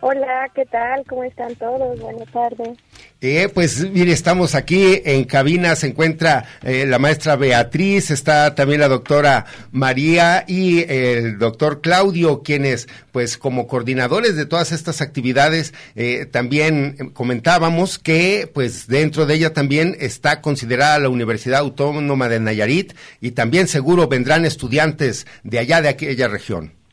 [0.00, 1.04] Hola, ¿qué tal?
[1.06, 1.98] ¿Cómo están todos?
[2.00, 2.78] Buenas tardes.
[3.20, 8.80] Eh, pues mire, estamos aquí en cabina, se encuentra eh, la maestra Beatriz, está también
[8.80, 15.72] la doctora María y el doctor Claudio, quienes pues como coordinadores de todas estas actividades
[15.96, 22.40] eh, también comentábamos que pues dentro de ella también está considerada la Universidad Autónoma de
[22.40, 26.83] Nayarit y también seguro vendrán estudiantes de allá de aquella región.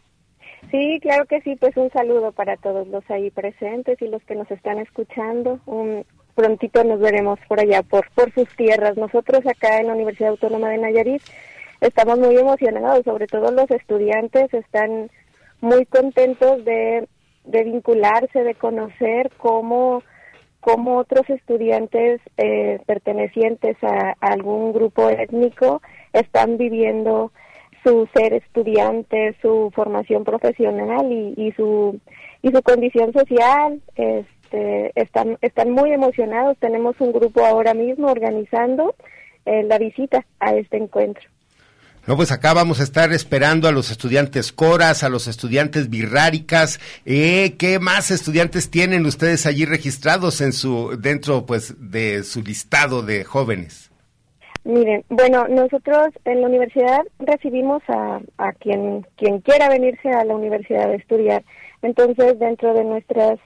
[0.72, 4.36] Sí, claro que sí, pues un saludo para todos los ahí presentes y los que
[4.36, 5.60] nos están escuchando.
[5.66, 8.98] Un, prontito nos veremos por allá, por, por sus tierras.
[8.98, 11.22] Nosotros acá en la Universidad Autónoma de Nayarit
[11.82, 15.10] estamos muy emocionados, sobre todo los estudiantes están
[15.60, 17.08] muy contentos de,
[17.46, 20.04] de vincularse, de conocer cómo,
[20.60, 25.82] cómo otros estudiantes eh, pertenecientes a, a algún grupo étnico
[26.14, 27.32] están viviendo
[27.84, 32.00] su ser estudiante, su formación profesional y, y su
[32.42, 33.82] y su condición social.
[33.96, 36.58] Este, están están muy emocionados.
[36.60, 38.96] Tenemos un grupo ahora mismo organizando
[39.46, 41.24] eh, la visita a este encuentro.
[42.08, 46.80] No, pues acá vamos a estar esperando a los estudiantes coras, a los estudiantes birráricas.
[47.06, 53.04] Eh, ¿Qué más estudiantes tienen ustedes allí registrados en su dentro, pues, de su listado
[53.04, 53.91] de jóvenes?
[54.64, 60.36] Miren, bueno, nosotros en la universidad recibimos a, a quien, quien quiera venirse a la
[60.36, 61.44] universidad a estudiar.
[61.82, 63.40] Entonces, dentro de nuestras,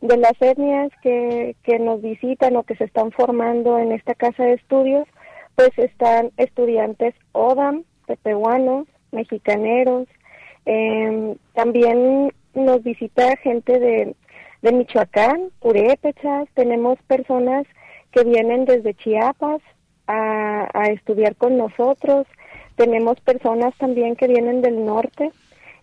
[0.00, 4.42] de las etnias que, que nos visitan o que se están formando en esta casa
[4.42, 5.06] de estudios,
[5.54, 10.08] pues están estudiantes ODAM, pepehuanos, mexicaneros,
[10.66, 14.16] eh, también nos visita gente de,
[14.62, 17.66] de Michoacán, purépechas, tenemos personas
[18.10, 19.60] que vienen desde Chiapas,
[20.06, 22.26] a, estudiar con nosotros.
[22.76, 25.30] Tenemos personas también que vienen del norte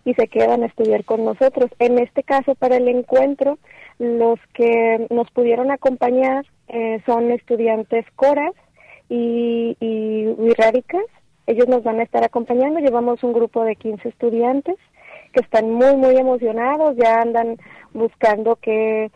[0.06, 1.72] y se quedan a estudiar con nosotros.
[1.80, 3.58] En este caso, para el encuentro,
[4.00, 8.54] los que nos pudieron acompañar eh, son estudiantes coras
[9.10, 10.36] y, y
[11.48, 12.80] Ellos nos van a estar acompañando.
[12.80, 14.76] Llevamos un grupo de 15 estudiantes
[15.34, 16.96] que están muy, muy emocionados.
[16.98, 17.58] Ya andan
[17.94, 19.12] buscando qué,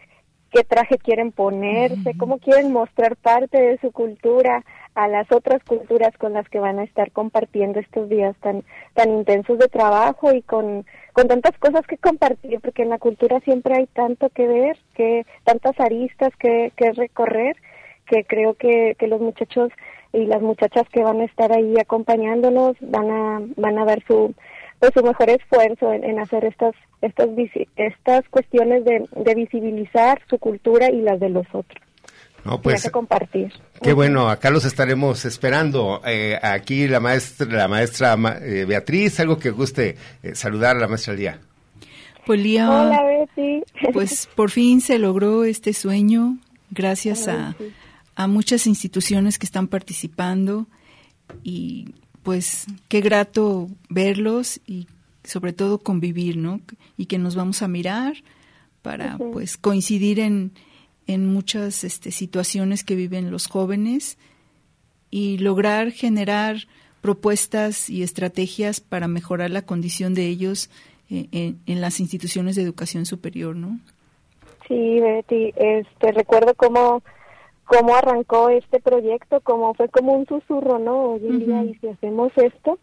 [0.58, 4.64] qué traje quieren ponerse, cómo quieren mostrar parte de su cultura
[4.96, 8.64] a las otras culturas con las que van a estar compartiendo estos días tan
[8.96, 13.40] tan intensos de trabajo y con con tantas cosas que compartir porque en la cultura
[13.42, 17.56] siempre hay tanto que ver que tantas aristas que, que recorrer
[18.08, 19.70] que creo que, que los muchachos
[20.12, 24.34] y las muchachas que van a estar ahí acompañándonos van a van a dar su
[24.80, 27.30] pues su mejor esfuerzo en, hacer estas estas
[27.76, 31.82] estas cuestiones de, de visibilizar su cultura y las de los otros
[32.48, 33.52] no, pues, compartir.
[33.82, 36.02] Qué bueno, acá los estaremos esperando.
[36.06, 40.88] Eh, aquí la maestra, la maestra eh, Beatriz, algo que guste eh, saludar a la
[40.88, 41.42] maestra Lía.
[42.26, 43.64] Pues Lía, Hola, Betty.
[43.92, 46.38] pues por fin se logró este sueño
[46.72, 47.56] gracias a,
[48.16, 50.68] a muchas instituciones que están participando
[51.44, 51.96] y
[52.28, 54.88] pues qué grato verlos y
[55.24, 56.60] sobre todo convivir, ¿no?
[56.98, 58.16] Y que nos vamos a mirar
[58.82, 60.52] para pues coincidir en,
[61.08, 64.18] en muchas este, situaciones que viven los jóvenes
[65.10, 66.68] y lograr generar
[67.00, 70.70] propuestas y estrategias para mejorar la condición de ellos
[71.10, 73.80] eh, en, las instituciones de educación superior, ¿no?
[74.68, 77.02] Sí, Betty, este, recuerdo cómo,
[77.68, 81.12] cómo arrancó este proyecto, como fue como un susurro, ¿no?
[81.12, 82.80] Hoy en día, y si hacemos esto,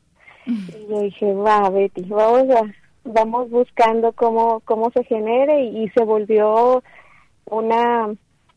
[0.46, 2.62] y yo dije, va, Betty, vamos a,
[3.04, 6.82] vamos buscando cómo, cómo se genere, y se volvió
[7.46, 8.14] una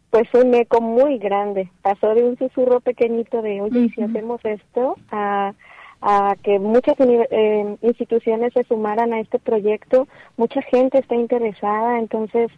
[0.09, 1.69] pues un eco muy grande.
[1.81, 4.95] Pasó de un susurro pequeñito de, oye, ¿y si hacemos esto?
[5.11, 5.53] A,
[6.01, 10.07] a que muchas eh, instituciones se sumaran a este proyecto.
[10.37, 12.49] Mucha gente está interesada, entonces,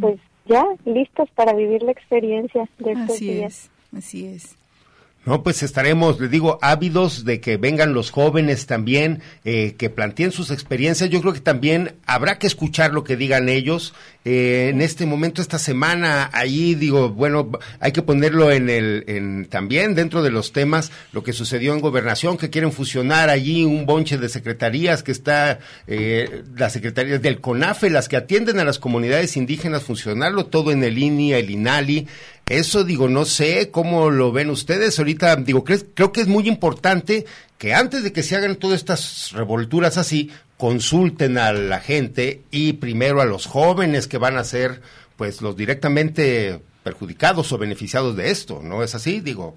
[0.00, 3.70] pues ya listos para vivir la experiencia de estos así días.
[3.92, 4.56] Es, así es.
[5.24, 10.32] No, pues estaremos, les digo, ávidos de que vengan los jóvenes también, eh, que planteen
[10.32, 11.10] sus experiencias.
[11.10, 13.94] Yo creo que también habrá que escuchar lo que digan ellos.
[14.24, 17.50] Eh, en este momento, esta semana, ahí digo, bueno,
[17.80, 21.80] hay que ponerlo en el, en, también dentro de los temas, lo que sucedió en
[21.80, 25.58] gobernación, que quieren fusionar allí un bonche de secretarías que está,
[25.88, 30.84] eh, las secretarías del CONAFE, las que atienden a las comunidades indígenas, funcionarlo todo en
[30.84, 32.06] el INI, el INALI.
[32.48, 34.98] Eso digo, no sé cómo lo ven ustedes.
[34.98, 37.24] Ahorita digo, creo, creo que es muy importante
[37.58, 40.30] que antes de que se hagan todas estas revolturas así,
[40.62, 44.80] consulten a la gente y primero a los jóvenes que van a ser
[45.16, 49.18] pues los directamente perjudicados o beneficiados de esto, ¿no es así?
[49.18, 49.54] Digo.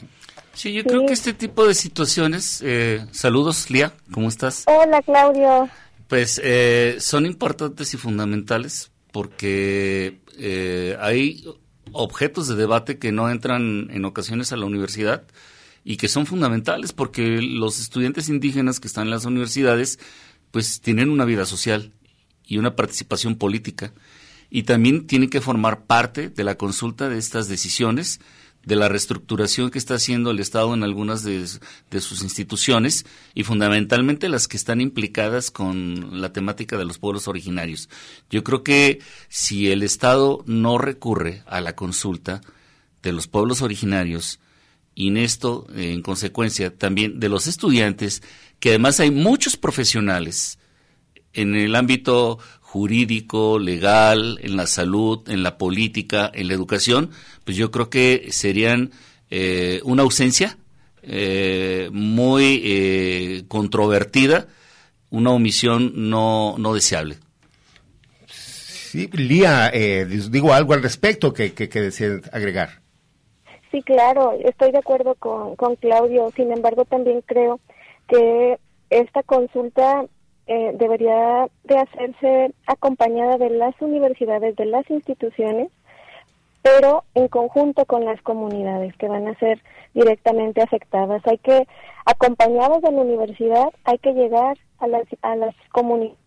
[0.53, 4.63] Sí, yo creo que este tipo de situaciones, eh, saludos, Lía, ¿cómo estás?
[4.65, 5.69] Hola, Claudio.
[6.07, 11.45] Pues eh, son importantes y fundamentales porque eh, hay
[11.91, 15.21] objetos de debate que no entran en ocasiones a la universidad
[15.83, 19.99] y que son fundamentales porque los estudiantes indígenas que están en las universidades
[20.55, 21.91] pues tienen una vida social
[22.47, 23.91] y una participación política
[24.49, 28.21] y también tienen que formar parte de la consulta de estas decisiones,
[28.63, 31.45] de la reestructuración que está haciendo el Estado en algunas de,
[31.99, 37.89] sus instituciones y fundamentalmente las que están implicadas con la temática de los pueblos originarios.
[38.29, 42.39] Yo creo que si el Estado no recurre a la consulta
[43.03, 44.39] de los pueblos originarios,
[44.97, 48.23] y en esto, en consecuencia, también de los estudiantes,
[48.65, 50.57] que además hay muchos profesionales
[51.33, 57.11] en el ámbito jurídico, legal, en la salud, en la política, en la educación,
[57.43, 58.89] pues yo creo que serían
[59.29, 60.57] eh, una ausencia
[61.03, 64.47] eh, muy eh, controvertida,
[65.11, 67.17] una omisión no, no deseable.
[68.25, 69.69] Sí, Lía,
[70.31, 71.91] digo algo al respecto que, que, que
[72.31, 72.81] agregar.
[73.69, 76.31] Sí, claro, estoy de acuerdo con, con Claudio.
[76.35, 77.59] Sin embargo, también creo
[78.07, 80.05] que esta consulta
[80.47, 85.69] eh, debería de hacerse acompañada de las universidades, de las instituciones,
[86.61, 89.61] pero en conjunto con las comunidades que van a ser
[89.93, 91.21] directamente afectadas.
[91.25, 91.67] Hay que,
[92.05, 96.19] acompañados de la universidad, hay que llegar a las, a las comunidades,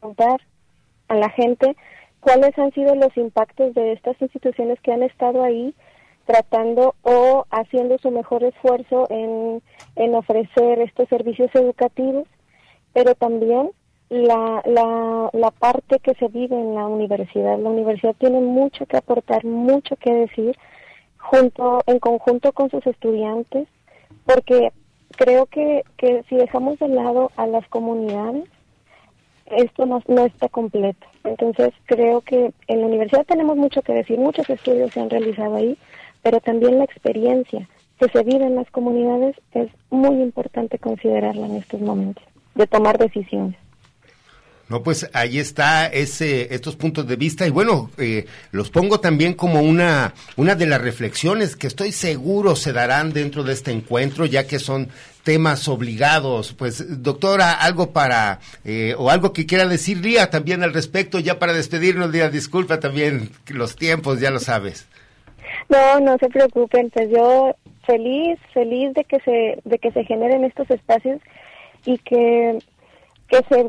[0.00, 0.40] contar
[1.08, 1.76] a la gente
[2.20, 5.74] cuáles han sido los impactos de estas instituciones que han estado ahí
[6.26, 9.62] tratando o haciendo su mejor esfuerzo en,
[9.96, 12.26] en ofrecer estos servicios educativos
[12.94, 13.70] pero también
[14.08, 17.58] la, la, la parte que se vive en la universidad.
[17.58, 20.56] La universidad tiene mucho que aportar, mucho que decir,
[21.18, 23.68] junto en conjunto con sus estudiantes,
[24.24, 24.72] porque
[25.16, 28.44] creo que, que si dejamos de lado a las comunidades,
[29.46, 31.06] esto no, no está completo.
[31.24, 35.56] Entonces creo que en la universidad tenemos mucho que decir, muchos estudios se han realizado
[35.56, 35.76] ahí,
[36.24, 37.68] pero también la experiencia
[38.00, 42.24] que se vive en las comunidades es muy importante considerarla en estos momentos
[42.56, 43.56] de tomar decisiones.
[44.70, 49.34] No, pues ahí está ese, estos puntos de vista y bueno, eh, los pongo también
[49.34, 54.24] como una, una de las reflexiones que estoy seguro se darán dentro de este encuentro,
[54.24, 54.88] ya que son
[55.22, 56.54] temas obligados.
[56.54, 61.38] Pues, doctora, algo para, eh, o algo que quiera decir Lía también al respecto, ya
[61.38, 64.86] para despedirnos, Lía, disculpa también los tiempos, ya lo sabes.
[65.68, 67.54] No, no se preocupen, pues yo
[67.86, 71.20] feliz, feliz de que se, de que se generen estos espacios
[71.84, 72.58] y que,
[73.28, 73.68] que se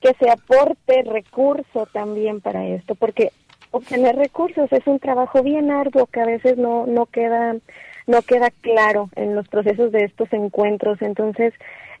[0.00, 3.30] que se aporte recurso también para esto, porque
[3.70, 7.54] obtener recursos es un trabajo bien arduo que a veces no, no queda
[8.06, 11.00] no queda claro en los procesos de estos encuentros.
[11.02, 11.54] Entonces,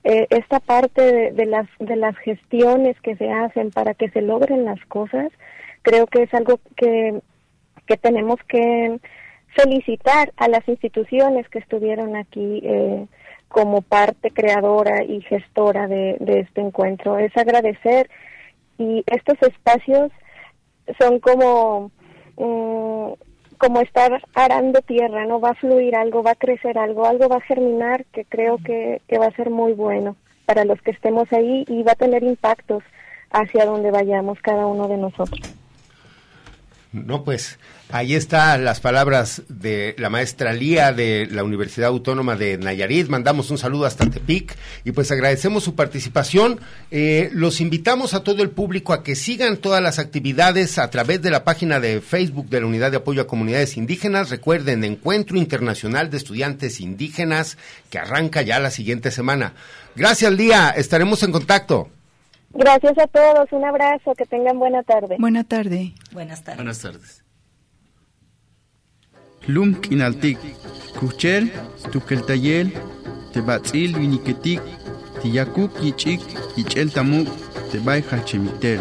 [0.04, 4.64] eh, esta parte de, las de las gestiones que se hacen para que se logren
[4.64, 5.30] las cosas,
[5.82, 7.20] creo que es algo que,
[7.86, 8.98] que tenemos que
[9.54, 13.06] felicitar a las instituciones que estuvieron aquí eh,
[13.48, 17.18] como parte creadora y gestora de, este encuentro.
[17.18, 18.08] Es agradecer
[18.78, 20.10] y estos espacios
[20.98, 21.90] son como
[22.36, 23.12] mm,
[23.58, 25.40] como estar arando tierra, ¿no?
[25.40, 29.00] Va a fluir algo, va a crecer algo, algo va a germinar que creo que,
[29.06, 30.16] que va a ser muy bueno
[30.46, 32.82] para los que estemos ahí y va a tener impactos
[33.30, 35.61] hacia donde vayamos cada uno de nosotros.
[36.92, 37.58] No, pues
[37.90, 43.08] ahí están las palabras de la maestra Lía de la Universidad Autónoma de Nayarit.
[43.08, 46.60] Mandamos un saludo hasta Tepic y pues agradecemos su participación.
[46.90, 51.22] Eh, los invitamos a todo el público a que sigan todas las actividades a través
[51.22, 54.28] de la página de Facebook de la Unidad de Apoyo a Comunidades Indígenas.
[54.28, 57.56] Recuerden, Encuentro Internacional de Estudiantes Indígenas
[57.88, 59.54] que arranca ya la siguiente semana.
[59.96, 60.74] Gracias, Lía.
[60.76, 61.88] Estaremos en contacto.
[62.54, 65.16] Gracias a todos, un abrazo, que tengan buena tarde.
[65.18, 65.94] Buena tarde.
[66.12, 66.56] Buenas tardes.
[66.56, 67.24] Buenas tardes.
[69.46, 70.38] Lum kinaltik,
[71.00, 71.50] kuchel,
[71.90, 72.72] tukeltayel,
[73.32, 74.60] tebatzil viniketik,
[75.22, 76.20] tiyakuk yichik,
[76.56, 77.28] yichel tamuk,
[77.72, 78.80] tebay hachemitel.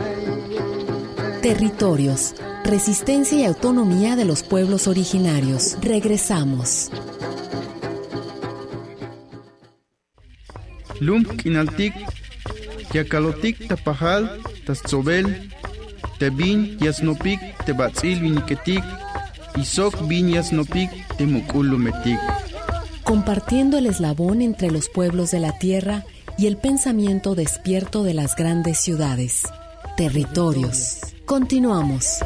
[1.41, 5.77] Territorios, resistencia y autonomía de los pueblos originarios.
[5.81, 6.91] Regresamos.
[10.99, 11.95] Lum kinaltik,
[12.93, 14.27] Yakalotik tapajal,
[14.65, 15.49] tatzobel,
[16.19, 18.83] tebin yasnopik, tebatzil viniketik,
[19.55, 22.19] isok bin yasnopik, temukulumetik.
[23.03, 26.03] Compartiendo el eslabón entre los pueblos de la tierra
[26.37, 29.43] y el pensamiento despierto de las grandes ciudades.
[29.97, 30.99] Territorios.
[31.25, 32.19] Continuamos.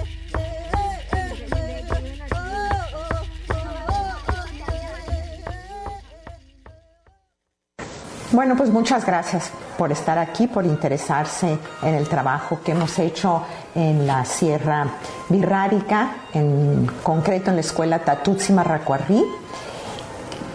[8.36, 13.44] Bueno, pues muchas gracias por estar aquí, por interesarse en el trabajo que hemos hecho
[13.74, 14.86] en la Sierra
[15.30, 19.24] Virrárica, en concreto en la escuela Tatutsi Marracuarrí,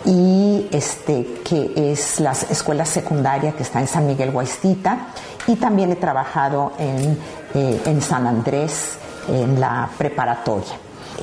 [0.04, 4.98] y este, que es la escuela secundaria que está en San Miguel Guaistita,
[5.46, 7.18] y también he trabajado en,
[7.54, 10.74] eh, San Andrés, en la preparatoria.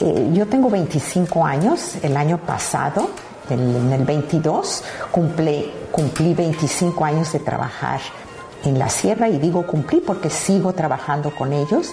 [0.02, 3.12] Eh, yo tengo 25 años, el año pasado
[3.50, 8.00] en el 22 cumplí, cumplí 25 años de trabajar
[8.64, 11.92] en la sierra y digo cumplí porque sigo trabajando con ellos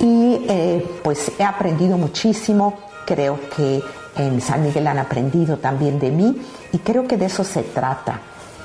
[0.00, 3.82] y eh, pues he aprendido muchísimo, creo que
[4.16, 8.20] en San Miguel han aprendido también de mí y creo que de eso se trata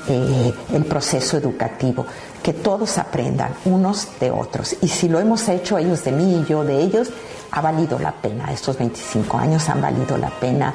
[0.10, 2.06] eh, el proceso educativo,
[2.42, 4.78] que todos aprendan unos de otros.
[4.82, 7.10] Y si lo hemos hecho ellos de mí y yo de ellos,
[7.52, 10.74] ha valido la pena, estos 25 años han valido la pena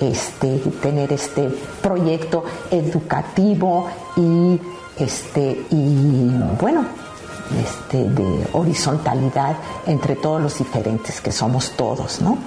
[0.00, 1.48] este, tener este
[1.82, 4.60] proyecto educativo y,
[4.98, 6.30] este, y
[6.60, 6.84] bueno,
[7.62, 12.38] este, de horizontalidad entre todos los diferentes que somos todos, ¿no?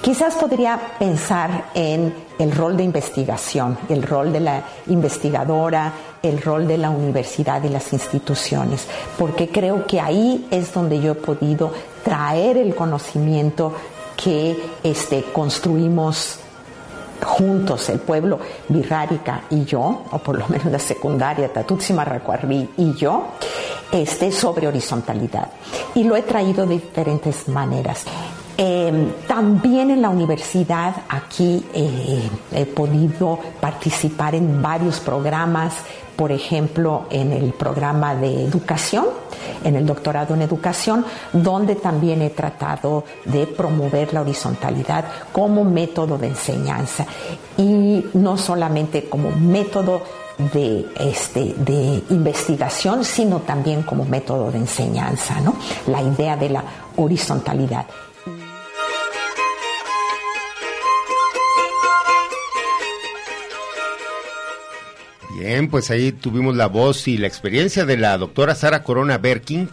[0.00, 6.66] Quizás podría pensar en el rol de investigación, el rol de la investigadora, el rol
[6.66, 11.72] de la universidad y las instituciones, porque creo que ahí es donde yo he podido
[12.02, 13.74] traer el conocimiento
[14.22, 16.38] que este, construimos
[17.24, 22.94] juntos, el pueblo Virrárica y yo, o por lo menos la secundaria Tatutsi Marracuarri y
[22.94, 23.28] yo,
[23.92, 25.48] este, sobre horizontalidad.
[25.94, 28.04] Y lo he traído de diferentes maneras.
[28.56, 35.72] Em, también en la universidad aquí eh, he podido participar en varios programas,
[36.16, 39.06] por ejemplo, en el programa de educación,
[39.64, 46.18] en el doctorado en educación, donde también he tratado de promover la horizontalidad como método
[46.18, 47.06] de enseñanza
[47.56, 50.02] y no solamente como método
[50.52, 55.54] de, este, de investigación, sino también como método de enseñanza, ¿no?
[55.86, 56.64] La idea de la
[56.96, 57.86] horizontalidad.
[65.42, 69.68] Bien, pues ahí tuvimos la voz y la experiencia de la doctora Sara Corona Berkin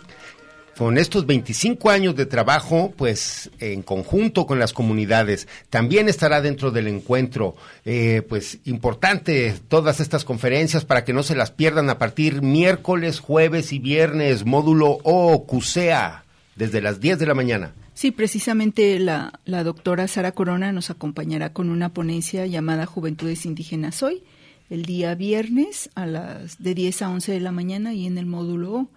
[0.75, 6.71] con estos 25 años de trabajo, pues en conjunto con las comunidades, también estará dentro
[6.71, 7.55] del encuentro,
[7.85, 13.19] eh, pues importante todas estas conferencias para que no se las pierdan a partir miércoles,
[13.19, 16.23] jueves y viernes, módulo O, CUSEA,
[16.55, 17.73] desde las 10 de la mañana.
[17.93, 24.01] Sí, precisamente la, la doctora Sara Corona nos acompañará con una ponencia llamada Juventudes Indígenas
[24.01, 24.23] Hoy
[24.69, 28.25] el día viernes a las de 10 a 11 de la mañana y en el
[28.25, 28.89] módulo O.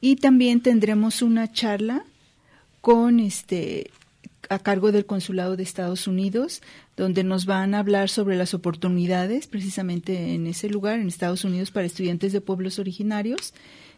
[0.00, 2.04] Y también tendremos una charla
[2.80, 3.90] con este
[4.48, 6.62] a cargo del Consulado de Estados Unidos,
[6.96, 11.72] donde nos van a hablar sobre las oportunidades precisamente en ese lugar, en Estados Unidos,
[11.72, 13.54] para estudiantes de pueblos originarios.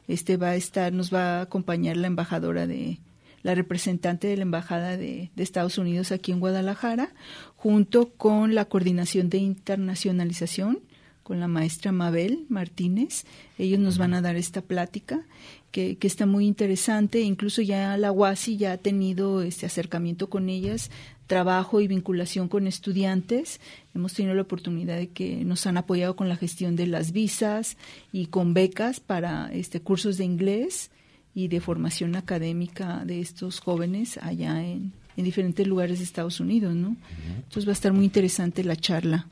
[0.06, 2.98] Este va a estar, nos va a acompañar la embajadora de,
[3.42, 7.12] la representante de la Embajada de, de, Estados Unidos aquí en Guadalajara,
[7.56, 10.80] junto con la Coordinación de Internacionalización
[11.28, 13.26] con la maestra Mabel Martínez.
[13.58, 15.26] Ellos nos van a dar esta plática
[15.70, 17.20] que, que, está muy interesante.
[17.20, 20.90] Incluso ya la UASI ya ha tenido este acercamiento con ellas,
[21.26, 23.60] trabajo y vinculación con estudiantes.
[23.94, 27.76] Hemos tenido la oportunidad de que nos han apoyado con la gestión de las visas
[28.10, 30.90] y con becas para este cursos de inglés
[31.34, 36.74] y de formación académica de estos jóvenes allá en, en diferentes lugares de Estados Unidos,
[36.74, 36.96] ¿no?
[37.36, 39.28] Entonces va a estar muy interesante la charla.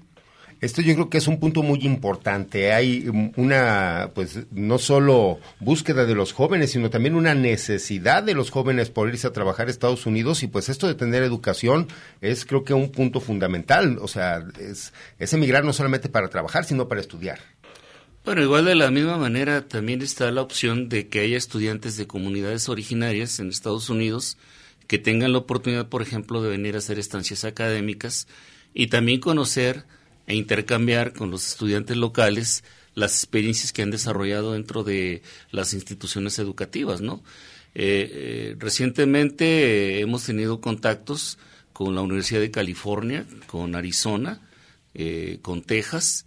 [0.66, 2.72] Esto yo creo que es un punto muy importante.
[2.72, 8.50] Hay una, pues, no solo búsqueda de los jóvenes, sino también una necesidad de los
[8.50, 11.86] jóvenes por irse a trabajar a Estados Unidos y pues esto de tener educación
[12.20, 13.98] es creo que un punto fundamental.
[14.00, 17.38] O sea, es, es emigrar no solamente para trabajar, sino para estudiar.
[18.24, 22.08] Bueno, igual de la misma manera también está la opción de que haya estudiantes de
[22.08, 24.36] comunidades originarias en Estados Unidos
[24.88, 28.26] que tengan la oportunidad, por ejemplo, de venir a hacer estancias académicas
[28.74, 29.84] y también conocer
[30.26, 32.64] e intercambiar con los estudiantes locales
[32.94, 37.22] las experiencias que han desarrollado dentro de las instituciones educativas, ¿no?
[37.74, 41.38] Eh, eh, recientemente hemos tenido contactos
[41.74, 44.40] con la Universidad de California, con Arizona,
[44.94, 46.24] eh, con Texas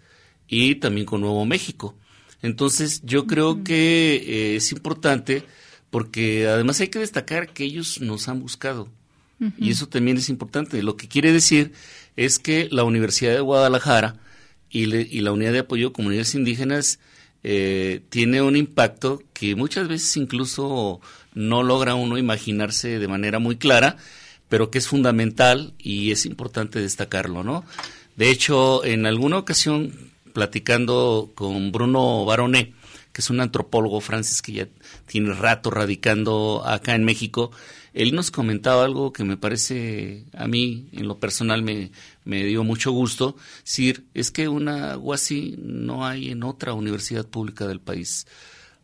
[0.48, 1.96] y también con Nuevo México.
[2.44, 5.44] Entonces, yo creo que es importante
[5.90, 8.88] porque además hay que destacar que ellos nos han buscado.
[9.58, 10.84] Y eso también es importante.
[10.84, 11.72] Lo que quiere decir
[12.20, 14.18] es que la Universidad de Guadalajara
[14.70, 14.88] y,
[15.22, 17.00] la Unidad de Apoyo a Comunidades Indígenas
[17.44, 21.00] eh, tiene un impacto que muchas veces incluso
[21.34, 23.96] no logra uno imaginarse de manera muy clara,
[24.50, 27.64] pero que es fundamental y es importante destacarlo, ¿no?
[28.18, 29.94] De hecho, en alguna ocasión,
[30.34, 32.74] platicando con Bruno Baronet,
[33.14, 34.68] que es un antropólogo francés que ya
[35.06, 37.52] tiene rato radicando acá en México,
[37.94, 41.92] él nos comentaba algo que me parece, a mí en lo personal me,
[42.24, 47.68] me dio mucho gusto, decir, es que una así no hay en otra universidad pública
[47.68, 48.28] del país.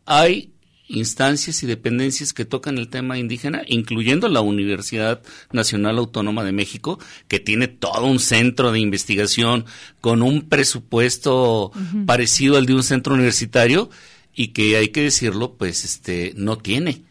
[0.04, 0.52] Hay
[0.88, 6.98] instancias y dependencias que tocan el tema indígena, incluyendo la Universidad Nacional Autónoma de México,
[7.28, 9.64] que tiene todo un centro de investigación
[10.00, 11.72] con un presupuesto
[12.06, 13.90] parecido al de un centro universitario
[14.34, 17.02] y que hay que decirlo, pues este no tiene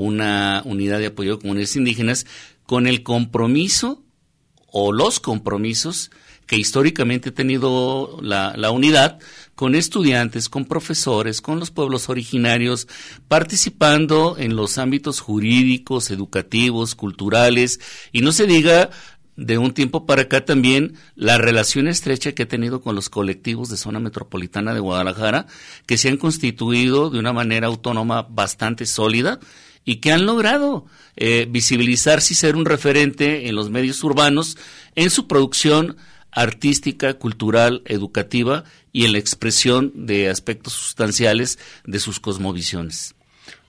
[0.00, 2.26] una unidad de apoyo a comunidades indígenas
[2.64, 4.02] con el compromiso
[4.66, 6.10] o los compromisos
[6.46, 9.18] que históricamente ha tenido la, la, unidad
[9.54, 12.88] con estudiantes, con profesores, con los pueblos originarios,
[13.28, 17.78] participando en los ámbitos jurídicos, educativos, culturales,
[18.10, 18.90] y no se diga
[19.36, 23.68] de un tiempo para acá también la relación estrecha que ha tenido con los colectivos
[23.68, 25.46] de zona metropolitana de Guadalajara,
[25.86, 29.40] que se han constituido de una manera autónoma bastante sólida
[29.84, 34.56] y que han logrado eh, visibilizarse y ser un referente en los medios urbanos
[34.94, 35.96] en su producción
[36.32, 43.14] artística, cultural, educativa y en la expresión de aspectos sustanciales de sus cosmovisiones.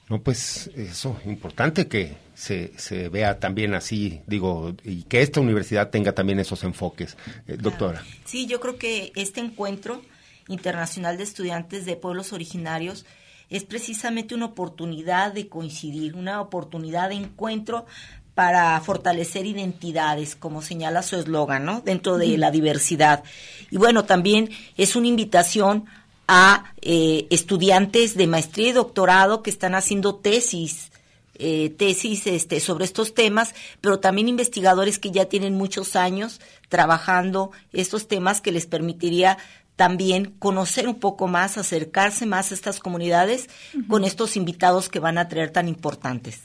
[0.10, 5.90] No, pues eso, importante que se, se vea también así, digo, y que esta universidad
[5.90, 7.16] tenga también esos enfoques.
[7.48, 8.04] Eh, doctora.
[8.26, 10.02] Sí, yo creo que este encuentro
[10.50, 13.06] internacional de estudiantes de pueblos originarios
[13.52, 17.86] es precisamente una oportunidad de coincidir, una oportunidad de encuentro
[18.34, 21.82] para fortalecer identidades, como señala su eslogan, ¿no?
[21.82, 23.24] Dentro de la diversidad.
[23.70, 25.86] Y bueno, también es una invitación
[26.28, 30.92] a eh, estudiantes de maestría y doctorado que están haciendo tesis,
[31.36, 36.40] eh, tesis este, sobre estos temas, pero también investigadores que ya tienen muchos años
[36.70, 39.38] trabajando estos temas que les permitiría
[39.76, 43.50] también conocer un poco más, acercarse más a estas comunidades
[43.88, 46.42] con estos invitados que van a traer tan importantes.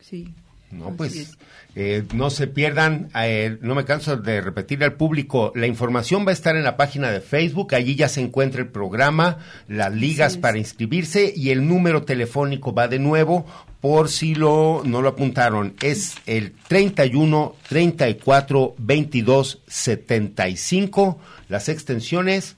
[0.00, 0.34] Sí.
[0.70, 1.38] No, pues
[1.76, 6.30] eh, no se pierdan, eh, no me canso de repetirle al público, la información va
[6.30, 9.38] a estar en la página de Facebook, allí ya se encuentra el programa,
[9.68, 13.46] las ligas para inscribirse y el número telefónico va de nuevo
[13.86, 22.56] por si lo no lo apuntaron, es el 31 34 22 75, las extensiones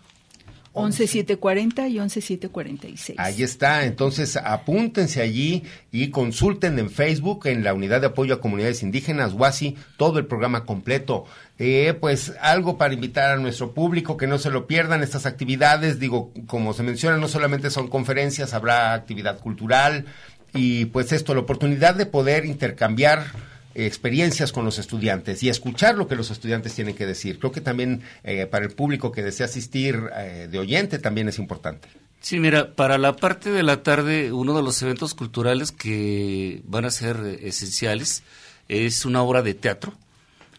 [0.73, 3.19] 11740 y 11746.
[3.19, 8.41] Ahí está, entonces apúntense allí y consulten en Facebook, en la Unidad de Apoyo a
[8.41, 11.27] Comunidades Indígenas, WASI, todo el programa completo.
[11.59, 15.99] Eh, pues algo para invitar a nuestro público, que no se lo pierdan estas actividades.
[15.99, 20.07] Digo, como se menciona, no solamente son conferencias, habrá actividad cultural
[20.55, 23.33] y pues esto, la oportunidad de poder intercambiar
[23.75, 27.39] experiencias con los estudiantes y escuchar lo que los estudiantes tienen que decir.
[27.39, 31.39] Creo que también eh, para el público que desea asistir eh, de oyente también es
[31.39, 31.89] importante.
[32.21, 36.85] Sí, mira, para la parte de la tarde, uno de los eventos culturales que van
[36.85, 38.25] a ser esenciales
[38.69, 39.95] es una obra de teatro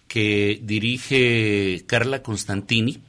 [0.07, 3.01] que dirige Carla Constantini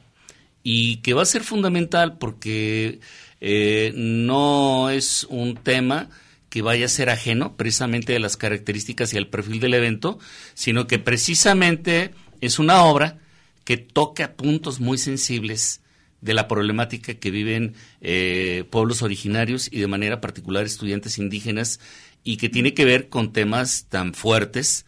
[0.62, 3.00] y que va a ser fundamental porque
[3.40, 6.10] eh, no es un tema
[6.50, 10.18] que vaya a ser ajeno precisamente de las características y el perfil del evento,
[10.54, 13.18] sino que precisamente es una obra
[13.64, 15.80] que toca puntos muy sensibles
[16.20, 21.80] de la problemática que viven eh, pueblos originarios y de manera particular estudiantes indígenas
[22.24, 24.84] y que tiene que ver con temas tan fuertes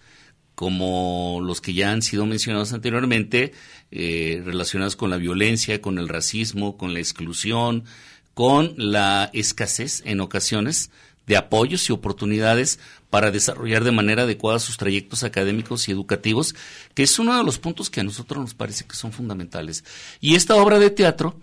[0.55, 3.53] como los que ya han sido mencionados anteriormente,
[3.91, 7.85] eh, relacionados con la violencia, con el racismo, con la exclusión,
[8.35, 10.91] con la escasez en ocasiones
[11.27, 12.79] de apoyos y oportunidades
[13.11, 16.55] para desarrollar de manera adecuada sus trayectos académicos y educativos,
[16.95, 19.85] que es uno de los puntos que a nosotros nos parece que son fundamentales.
[20.21, 21.37] Y esta obra de teatro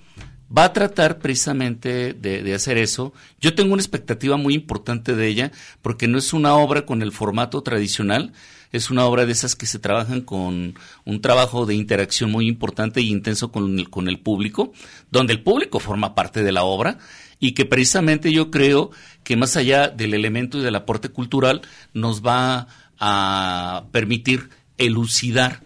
[0.56, 3.14] va a tratar precisamente de, hacer eso.
[3.40, 5.52] Yo tengo una expectativa muy importante de ella,
[5.82, 8.34] porque no es una obra con el formato tradicional,
[8.72, 10.76] es una obra de esas que se trabajan con
[11.06, 14.74] un trabajo de interacción muy importante e intenso con el, con el público,
[15.12, 16.98] donde el público forma parte de la obra
[17.40, 18.92] y que precisamente yo creo
[19.24, 21.62] que más allá del elemento y del aporte cultural
[21.94, 22.68] nos va
[23.00, 25.64] a permitir elucidar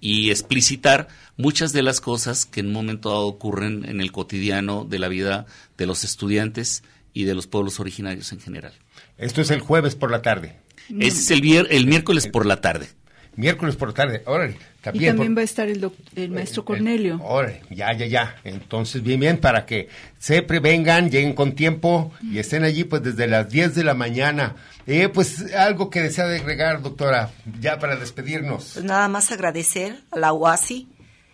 [0.00, 4.84] y explicitar muchas de las cosas que en un momento dado ocurren en el cotidiano
[4.84, 5.46] de la vida
[5.76, 6.82] de los estudiantes
[7.12, 8.72] y de los pueblos originarios en general.
[9.16, 10.60] Esto es el jueves por la tarde.
[10.88, 12.88] Este es el, el miércoles por la tarde.
[13.36, 14.56] Miércoles por la tarde, órale.
[14.80, 17.20] También y también va a estar el, el maestro Cornelio.
[17.22, 18.36] órale, ya, ya, ya.
[18.44, 23.26] Entonces, bien, bien, para que se prevengan, lleguen con tiempo y estén allí pues desde
[23.26, 24.56] las 10 de la mañana.
[24.86, 27.30] Eh, pues algo que desea agregar, doctora,
[27.60, 28.72] ya para despedirnos.
[28.74, 30.88] Pues nada más agradecer a la UASI,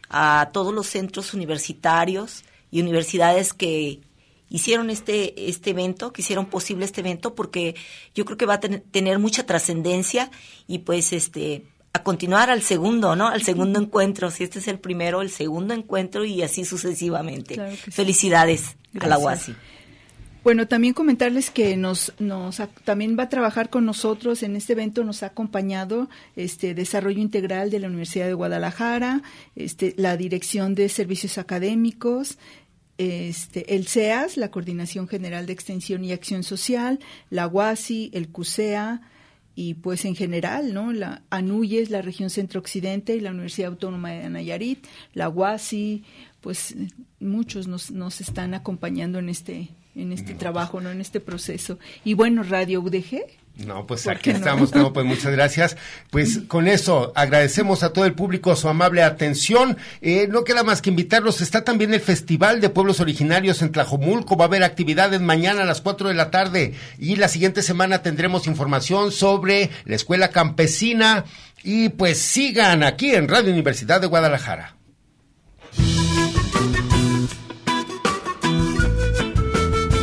[0.08, 4.00] a todos los centros universitarios y universidades que
[4.52, 7.74] hicieron este, este evento, que hicieron posible este evento, porque
[8.14, 10.30] yo creo que va a tener mucha trascendencia
[10.66, 13.28] y pues este a continuar al segundo, ¿no?
[13.28, 14.30] Al segundo encuentro.
[14.30, 17.76] Si este es el primero, el segundo encuentro y así sucesivamente.
[17.76, 19.54] Felicidades a la UASI.
[20.42, 25.04] Bueno, también comentarles que nos, nos también va a trabajar con nosotros en este evento,
[25.04, 29.22] nos ha acompañado este Desarrollo Integral de la Universidad de Guadalajara,
[29.54, 32.38] este, la Dirección de Servicios Académicos,
[32.98, 36.98] este, el CEAS, la Coordinación General de Extensión y Acción Social,
[37.30, 39.00] la UASI, el CUSEA
[39.54, 40.92] y pues en general, ¿no?
[40.92, 46.04] La ANUYES, la región centro-occidente y la Universidad Autónoma de Nayarit, la UASI,
[46.40, 46.74] pues
[47.20, 50.90] muchos nos, nos están acompañando en este en este trabajo, ¿no?
[50.90, 51.78] En este proceso.
[52.04, 53.24] Y bueno, Radio UDG,
[53.56, 54.92] no, pues aquí estamos, no?
[54.92, 55.76] pues muchas gracias.
[56.10, 59.76] Pues con eso agradecemos a todo el público su amable atención.
[60.00, 61.42] Eh, no queda más que invitarlos.
[61.42, 64.36] Está también el Festival de Pueblos Originarios en Tlajomulco.
[64.36, 68.02] Va a haber actividades mañana a las 4 de la tarde y la siguiente semana
[68.02, 71.24] tendremos información sobre la Escuela Campesina.
[71.62, 74.76] Y pues sigan aquí en Radio Universidad de Guadalajara.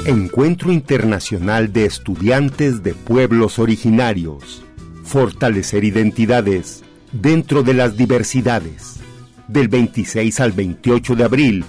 [0.10, 4.64] Encuentro Internacional de Estudiantes de Pueblos Originarios.
[5.04, 8.96] Fortalecer identidades dentro de las diversidades.
[9.48, 11.66] Del 26 al 28 de abril,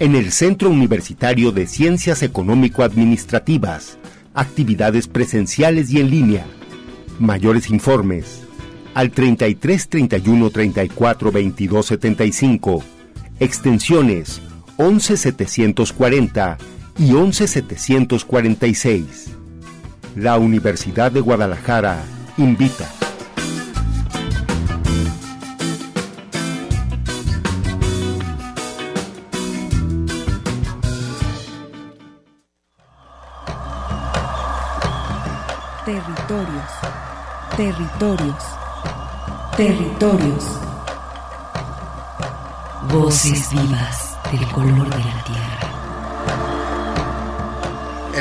[0.00, 3.96] en el Centro Universitario de Ciencias Económico-Administrativas.
[4.34, 6.46] Actividades presenciales y en línea.
[7.20, 8.42] Mayores informes
[8.94, 12.82] al 33 31 34 22 75.
[13.38, 14.42] Extensiones
[14.78, 16.58] 11 740
[16.98, 19.30] y 11746.
[20.16, 22.04] La Universidad de Guadalajara
[22.36, 22.88] invita.
[35.84, 36.70] Territorios,
[37.56, 38.44] territorios,
[39.56, 40.44] territorios.
[42.90, 45.53] Voces vivas del color de la tierra